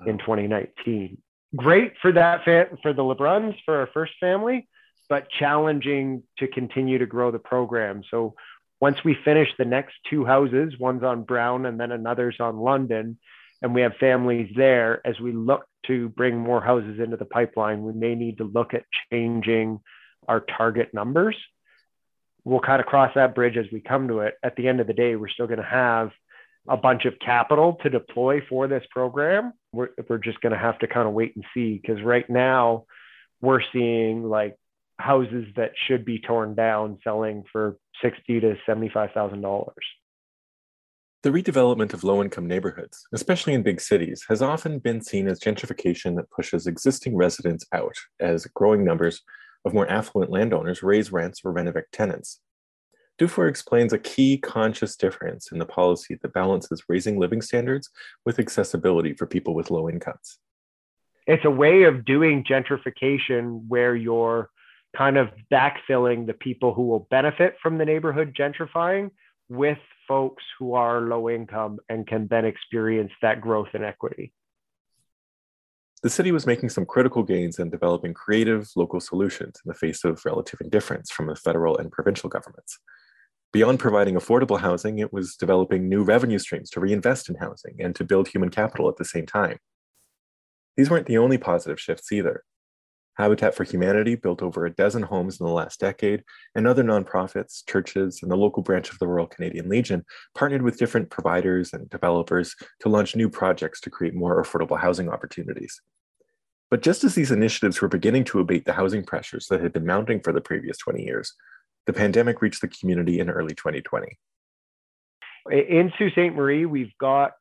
wow. 0.00 0.06
in 0.06 0.18
2019 0.18 1.18
great 1.56 1.94
for 2.00 2.12
that 2.12 2.44
fa- 2.44 2.68
for 2.82 2.92
the 2.92 3.02
Lebruns 3.02 3.56
for 3.64 3.76
our 3.76 3.88
first 3.92 4.12
family 4.20 4.68
but 5.08 5.30
challenging 5.30 6.22
to 6.38 6.46
continue 6.46 6.98
to 6.98 7.06
grow 7.06 7.30
the 7.30 7.38
program. 7.38 8.02
So 8.10 8.34
Once 8.80 9.02
we 9.04 9.14
finish 9.24 9.48
the 9.58 9.64
next 9.64 9.94
two 10.08 10.24
houses, 10.24 10.74
one's 10.78 11.02
on 11.02 11.24
Brown 11.24 11.66
and 11.66 11.80
then 11.80 11.90
another's 11.90 12.36
on 12.38 12.58
London, 12.58 13.18
and 13.60 13.74
we 13.74 13.80
have 13.80 13.96
families 13.96 14.52
there, 14.54 15.04
as 15.04 15.18
we 15.18 15.32
look 15.32 15.66
to 15.86 16.08
bring 16.10 16.38
more 16.38 16.60
houses 16.60 17.00
into 17.00 17.16
the 17.16 17.24
pipeline, 17.24 17.82
we 17.82 17.92
may 17.92 18.14
need 18.14 18.38
to 18.38 18.44
look 18.44 18.74
at 18.74 18.84
changing 19.10 19.80
our 20.26 20.40
target 20.40 20.92
numbers. 20.92 21.36
We'll 22.44 22.60
kind 22.60 22.80
of 22.80 22.86
cross 22.86 23.12
that 23.14 23.34
bridge 23.34 23.56
as 23.56 23.66
we 23.72 23.80
come 23.80 24.08
to 24.08 24.20
it. 24.20 24.34
At 24.42 24.56
the 24.56 24.68
end 24.68 24.80
of 24.80 24.86
the 24.86 24.92
day, 24.94 25.16
we're 25.16 25.28
still 25.28 25.46
going 25.46 25.58
to 25.58 25.64
have 25.64 26.10
a 26.68 26.76
bunch 26.76 27.04
of 27.04 27.18
capital 27.18 27.78
to 27.82 27.90
deploy 27.90 28.42
for 28.48 28.68
this 28.68 28.84
program. 28.90 29.52
We're, 29.72 29.88
we're 30.08 30.18
just 30.18 30.40
going 30.40 30.52
to 30.52 30.58
have 30.58 30.78
to 30.80 30.86
kind 30.86 31.08
of 31.08 31.14
wait 31.14 31.34
and 31.34 31.44
see 31.54 31.80
because 31.80 32.02
right 32.02 32.28
now 32.28 32.84
we're 33.40 33.62
seeing 33.72 34.24
like 34.24 34.56
houses 34.98 35.46
that 35.56 35.72
should 35.86 36.04
be 36.04 36.18
torn 36.18 36.54
down 36.54 36.98
selling 37.04 37.44
for 37.52 37.76
sixty 38.02 38.40
to 38.40 38.56
seventy-five 38.66 39.12
thousand 39.12 39.42
dollars. 39.42 39.74
The 41.24 41.30
redevelopment 41.30 41.94
of 41.94 42.04
low 42.04 42.22
income 42.22 42.46
neighborhoods, 42.46 43.04
especially 43.12 43.52
in 43.52 43.64
big 43.64 43.80
cities, 43.80 44.24
has 44.28 44.40
often 44.40 44.78
been 44.78 45.00
seen 45.00 45.26
as 45.26 45.40
gentrification 45.40 46.14
that 46.14 46.30
pushes 46.30 46.68
existing 46.68 47.16
residents 47.16 47.66
out 47.72 47.96
as 48.20 48.46
growing 48.46 48.84
numbers 48.84 49.22
of 49.64 49.74
more 49.74 49.90
affluent 49.90 50.30
landowners 50.30 50.80
raise 50.80 51.10
rents 51.10 51.40
or 51.44 51.50
renovate 51.50 51.90
tenants. 51.92 52.40
Dufour 53.18 53.48
explains 53.48 53.92
a 53.92 53.98
key 53.98 54.38
conscious 54.38 54.94
difference 54.94 55.50
in 55.50 55.58
the 55.58 55.66
policy 55.66 56.16
that 56.22 56.32
balances 56.32 56.84
raising 56.88 57.18
living 57.18 57.42
standards 57.42 57.90
with 58.24 58.38
accessibility 58.38 59.12
for 59.12 59.26
people 59.26 59.54
with 59.54 59.72
low 59.72 59.88
incomes. 59.88 60.38
It's 61.26 61.44
a 61.44 61.50
way 61.50 61.82
of 61.82 62.04
doing 62.04 62.44
gentrification 62.44 63.66
where 63.66 63.96
you're 63.96 64.50
kind 64.96 65.18
of 65.18 65.30
backfilling 65.52 66.26
the 66.26 66.32
people 66.32 66.72
who 66.72 66.86
will 66.86 67.08
benefit 67.10 67.56
from 67.60 67.76
the 67.76 67.84
neighborhood 67.84 68.36
gentrifying 68.38 69.10
with 69.48 69.78
folks 70.06 70.42
who 70.58 70.74
are 70.74 71.02
low 71.02 71.28
income 71.28 71.78
and 71.88 72.06
can 72.06 72.26
then 72.28 72.44
experience 72.44 73.12
that 73.22 73.40
growth 73.40 73.68
and 73.74 73.84
equity. 73.84 74.32
The 76.02 76.10
city 76.10 76.30
was 76.30 76.46
making 76.46 76.68
some 76.68 76.86
critical 76.86 77.24
gains 77.24 77.58
in 77.58 77.70
developing 77.70 78.14
creative 78.14 78.70
local 78.76 79.00
solutions 79.00 79.60
in 79.64 79.68
the 79.68 79.74
face 79.74 80.04
of 80.04 80.24
relative 80.24 80.60
indifference 80.60 81.10
from 81.10 81.26
the 81.26 81.34
federal 81.34 81.76
and 81.76 81.90
provincial 81.90 82.28
governments. 82.28 82.78
Beyond 83.52 83.80
providing 83.80 84.14
affordable 84.14 84.60
housing, 84.60 84.98
it 84.98 85.12
was 85.12 85.34
developing 85.34 85.88
new 85.88 86.04
revenue 86.04 86.38
streams 86.38 86.70
to 86.70 86.80
reinvest 86.80 87.28
in 87.28 87.36
housing 87.36 87.76
and 87.80 87.96
to 87.96 88.04
build 88.04 88.28
human 88.28 88.50
capital 88.50 88.88
at 88.88 88.96
the 88.96 89.04
same 89.04 89.26
time. 89.26 89.58
These 90.76 90.90
weren't 90.90 91.06
the 91.06 91.18
only 91.18 91.38
positive 91.38 91.80
shifts 91.80 92.12
either. 92.12 92.44
Habitat 93.18 93.54
for 93.54 93.64
Humanity 93.64 94.14
built 94.14 94.42
over 94.42 94.64
a 94.64 94.74
dozen 94.74 95.02
homes 95.02 95.40
in 95.40 95.46
the 95.46 95.52
last 95.52 95.80
decade, 95.80 96.22
and 96.54 96.66
other 96.66 96.84
nonprofits, 96.84 97.66
churches, 97.66 98.20
and 98.22 98.30
the 98.30 98.36
local 98.36 98.62
branch 98.62 98.90
of 98.90 98.98
the 99.00 99.08
Royal 99.08 99.26
Canadian 99.26 99.68
Legion 99.68 100.04
partnered 100.36 100.62
with 100.62 100.78
different 100.78 101.10
providers 101.10 101.72
and 101.72 101.90
developers 101.90 102.54
to 102.80 102.88
launch 102.88 103.16
new 103.16 103.28
projects 103.28 103.80
to 103.80 103.90
create 103.90 104.14
more 104.14 104.40
affordable 104.42 104.78
housing 104.78 105.08
opportunities. 105.08 105.80
But 106.70 106.82
just 106.82 107.02
as 107.02 107.14
these 107.14 107.32
initiatives 107.32 107.80
were 107.80 107.88
beginning 107.88 108.24
to 108.24 108.38
abate 108.38 108.64
the 108.64 108.74
housing 108.74 109.02
pressures 109.02 109.46
that 109.48 109.60
had 109.60 109.72
been 109.72 109.86
mounting 109.86 110.20
for 110.20 110.32
the 110.32 110.40
previous 110.40 110.78
20 110.78 111.02
years, 111.02 111.34
the 111.86 111.92
pandemic 111.92 112.40
reached 112.40 112.60
the 112.60 112.68
community 112.68 113.18
in 113.18 113.30
early 113.30 113.54
2020. 113.54 114.16
In 115.50 115.90
Sault 115.98 116.12
Ste. 116.12 116.34
Marie, 116.34 116.66
we've 116.66 116.96
got, 117.00 117.32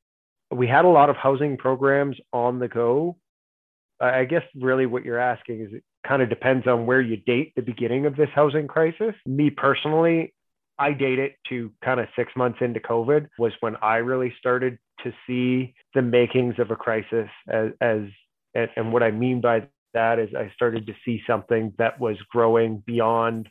we 0.50 0.66
had 0.66 0.86
a 0.86 0.90
lot 0.90 1.10
of 1.10 1.18
housing 1.18 1.58
programs 1.58 2.18
on 2.32 2.58
the 2.58 2.70
go. 2.70 3.18
I 4.00 4.26
guess 4.26 4.44
really 4.56 4.86
what 4.86 5.04
you're 5.06 5.20
asking 5.20 5.62
is 5.62 5.74
it 5.74 5.84
kind 6.08 6.22
of 6.22 6.30
depends 6.30 6.68
on 6.68 6.86
where 6.86 7.02
you 7.02 7.18
date 7.18 7.54
the 7.56 7.62
beginning 7.62 8.06
of 8.06 8.16
this 8.16 8.30
housing 8.34 8.68
crisis. 8.68 9.16
Me 9.26 9.50
personally, 9.50 10.34
I 10.80 10.94
date 10.94 11.20
it 11.20 11.36
to 11.50 11.72
kind 11.84 12.00
of 12.00 12.08
six 12.16 12.32
months 12.36 12.60
into 12.62 12.80
COVID 12.80 13.28
was 13.40 13.54
when 13.62 13.76
I 13.78 13.98
really 13.98 14.34
started 14.40 14.78
to 15.04 15.12
see 15.26 15.74
the 15.94 16.02
makings 16.02 16.60
of 16.60 16.72
a 16.72 16.76
crisis 16.76 17.30
as, 17.50 17.72
as 17.82 18.02
and, 18.54 18.70
and 18.76 18.94
what 18.94 19.04
I 19.04 19.12
mean 19.12 19.42
by 19.42 19.68
that 19.94 20.20
is 20.20 20.30
I 20.36 20.52
started 20.54 20.86
to 20.88 20.94
see 21.04 21.22
something 21.26 21.74
that 21.78 22.00
was 22.00 22.18
growing 22.32 22.84
beyond 22.86 23.50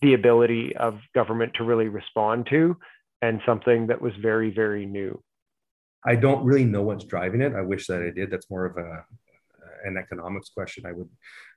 the 0.00 0.14
ability 0.14 0.74
of 0.76 0.98
government 1.14 1.54
to 1.54 1.64
really 1.64 1.88
respond 1.88 2.46
to 2.50 2.76
and 3.20 3.40
something 3.46 3.86
that 3.88 4.00
was 4.00 4.12
very, 4.20 4.50
very 4.50 4.86
new. 4.86 5.22
I 6.04 6.16
don't 6.16 6.44
really 6.44 6.64
know 6.64 6.82
what's 6.82 7.04
driving 7.04 7.42
it. 7.42 7.54
I 7.54 7.60
wish 7.60 7.86
that 7.86 8.02
I 8.02 8.10
did. 8.10 8.30
That's 8.30 8.50
more 8.50 8.64
of 8.64 8.76
a 8.76 9.04
an 9.84 9.96
economics 9.96 10.50
question, 10.50 10.84
I 10.86 10.92
would 10.92 11.08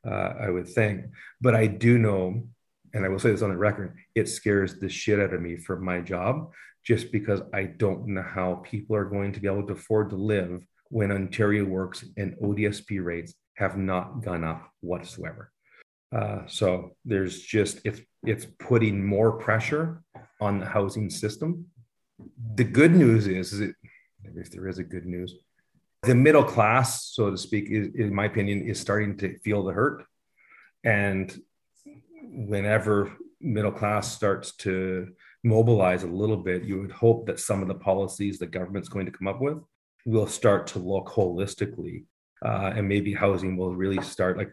uh, 0.05 0.33
I 0.39 0.49
would 0.49 0.67
think. 0.67 1.05
But 1.41 1.55
I 1.55 1.67
do 1.67 1.97
know, 1.97 2.47
and 2.93 3.05
I 3.05 3.09
will 3.09 3.19
say 3.19 3.31
this 3.31 3.41
on 3.41 3.49
the 3.49 3.57
record, 3.57 3.95
it 4.13 4.29
scares 4.29 4.79
the 4.79 4.89
shit 4.89 5.19
out 5.19 5.33
of 5.33 5.41
me 5.41 5.57
for 5.57 5.79
my 5.79 6.01
job, 6.01 6.51
just 6.83 7.11
because 7.11 7.41
I 7.53 7.63
don't 7.63 8.07
know 8.07 8.21
how 8.23 8.61
people 8.63 8.95
are 8.95 9.05
going 9.05 9.31
to 9.33 9.39
be 9.39 9.47
able 9.47 9.67
to 9.67 9.73
afford 9.73 10.09
to 10.11 10.15
live 10.15 10.65
when 10.89 11.11
Ontario 11.11 11.65
Works 11.65 12.05
and 12.17 12.35
ODSP 12.37 13.03
rates 13.03 13.33
have 13.55 13.77
not 13.77 14.23
gone 14.23 14.43
up 14.43 14.69
whatsoever. 14.81 15.51
Uh, 16.15 16.41
so 16.47 16.91
there's 17.03 17.41
just 17.41 17.81
it's 17.83 18.01
it's 18.25 18.47
putting 18.59 19.05
more 19.05 19.33
pressure 19.33 20.01
on 20.39 20.59
the 20.59 20.65
housing 20.65 21.09
system. 21.09 21.65
The 22.55 22.63
good 22.63 22.95
news 22.95 23.27
is, 23.27 23.53
is 23.53 23.61
it, 23.61 23.75
if 24.23 24.51
there 24.51 24.67
is 24.67 24.79
a 24.79 24.83
good 24.83 25.05
news, 25.05 25.33
the 26.05 26.15
middle 26.15 26.43
class, 26.43 27.05
so 27.05 27.29
to 27.29 27.37
speak, 27.37 27.69
is, 27.69 27.89
in 27.95 28.13
my 28.13 28.25
opinion, 28.25 28.61
is 28.61 28.79
starting 28.79 29.17
to 29.17 29.37
feel 29.39 29.63
the 29.63 29.73
hurt. 29.73 30.05
And 30.83 31.35
whenever 32.23 33.11
middle 33.41 33.71
class 33.71 34.13
starts 34.13 34.55
to 34.57 35.09
mobilize 35.43 36.03
a 36.03 36.07
little 36.07 36.37
bit, 36.37 36.63
you 36.63 36.81
would 36.81 36.91
hope 36.91 37.27
that 37.27 37.39
some 37.39 37.61
of 37.61 37.67
the 37.67 37.75
policies 37.75 38.39
the 38.39 38.47
government's 38.47 38.89
going 38.89 39.05
to 39.05 39.11
come 39.11 39.27
up 39.27 39.41
with 39.41 39.57
will 40.05 40.27
start 40.27 40.67
to 40.67 40.79
look 40.79 41.07
holistically 41.07 42.05
uh, 42.43 42.73
and 42.75 42.87
maybe 42.87 43.13
housing 43.13 43.57
will 43.57 43.75
really 43.75 44.01
start 44.03 44.37
like 44.37 44.51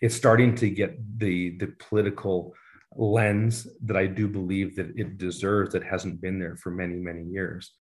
it's 0.00 0.14
starting 0.14 0.54
to 0.54 0.70
get 0.70 0.96
the 1.18 1.56
the 1.58 1.66
political 1.78 2.54
lens 2.96 3.66
that 3.84 3.96
I 3.96 4.06
do 4.06 4.28
believe 4.28 4.76
that 4.76 4.92
it 4.96 5.18
deserves 5.18 5.72
that 5.72 5.84
hasn't 5.84 6.20
been 6.20 6.38
there 6.38 6.56
for 6.56 6.70
many 6.70 6.94
many 6.94 7.24
years. 7.24 7.72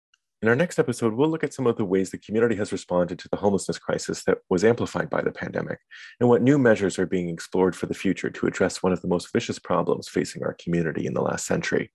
In 0.44 0.50
our 0.50 0.56
next 0.56 0.78
episode, 0.78 1.16
we'll 1.16 1.30
look 1.30 1.44
at 1.44 1.54
some 1.54 1.66
of 1.66 1.78
the 1.78 1.86
ways 1.86 2.12
the 2.12 2.20
community 2.20 2.56
has 2.58 2.72
responded 2.72 3.18
to 3.18 3.30
the 3.30 3.38
homelessness 3.38 3.80
crisis 3.80 4.24
that 4.26 4.38
was 4.50 4.64
amplified 4.64 5.10
by 5.10 5.20
the 5.20 5.32
pandemic, 5.32 5.80
and 6.20 6.30
what 6.30 6.44
new 6.44 6.60
measures 6.60 7.00
are 7.00 7.08
being 7.08 7.28
explored 7.30 7.76
for 7.76 7.88
the 7.88 7.96
future 7.96 8.30
to 8.30 8.46
address 8.46 8.84
one 8.84 8.94
of 8.94 9.02
the 9.02 9.08
most 9.08 9.34
vicious 9.34 9.58
problems 9.58 10.08
facing 10.08 10.44
our 10.44 10.56
community 10.64 11.08
in 11.08 11.16
the 11.16 11.24
last 11.24 11.48
century. 11.48 11.92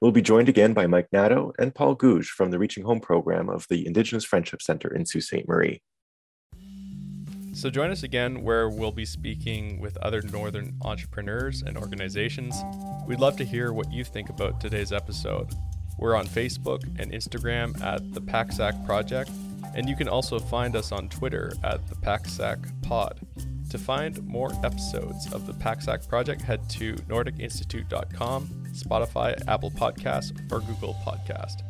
We'll 0.00 0.12
be 0.12 0.22
joined 0.22 0.48
again 0.48 0.74
by 0.74 0.86
Mike 0.86 1.08
Nadeau 1.10 1.54
and 1.58 1.74
Paul 1.74 1.96
Gouge 1.96 2.28
from 2.28 2.52
the 2.52 2.58
Reaching 2.60 2.84
Home 2.84 3.00
program 3.00 3.48
of 3.48 3.66
the 3.68 3.84
Indigenous 3.84 4.24
Friendship 4.24 4.62
Center 4.62 4.94
in 4.94 5.04
Sault 5.04 5.24
Ste. 5.24 5.48
Marie. 5.48 5.82
So 7.52 7.68
join 7.68 7.90
us 7.90 8.04
again 8.04 8.44
where 8.44 8.68
we'll 8.68 8.92
be 8.92 9.06
speaking 9.06 9.80
with 9.80 9.96
other 9.96 10.22
Northern 10.22 10.76
entrepreneurs 10.84 11.62
and 11.62 11.76
organizations. 11.76 12.54
We'd 13.08 13.18
love 13.18 13.36
to 13.38 13.44
hear 13.44 13.72
what 13.72 13.90
you 13.90 14.04
think 14.04 14.28
about 14.28 14.60
today's 14.60 14.92
episode. 14.92 15.52
We're 15.98 16.14
on 16.14 16.26
Facebook 16.26 16.82
and 16.98 17.12
Instagram 17.12 17.80
at 17.82 18.12
the 18.12 18.20
Packsack 18.20 18.84
Project, 18.84 19.30
and 19.74 19.88
you 19.88 19.96
can 19.96 20.08
also 20.08 20.38
find 20.38 20.76
us 20.76 20.92
on 20.92 21.08
Twitter 21.08 21.52
at 21.64 21.86
the 21.88 21.94
Packsack 21.96 22.58
Pod. 22.82 23.20
To 23.70 23.78
find 23.78 24.24
more 24.24 24.52
episodes 24.64 25.32
of 25.32 25.46
the 25.46 25.52
Packsack 25.52 26.08
Project, 26.08 26.40
head 26.40 26.68
to 26.70 26.94
nordikinstitute.com, 26.94 28.48
Spotify, 28.72 29.42
Apple 29.48 29.72
Podcasts, 29.72 30.32
or 30.52 30.60
Google 30.60 30.94
Podcast. 31.04 31.62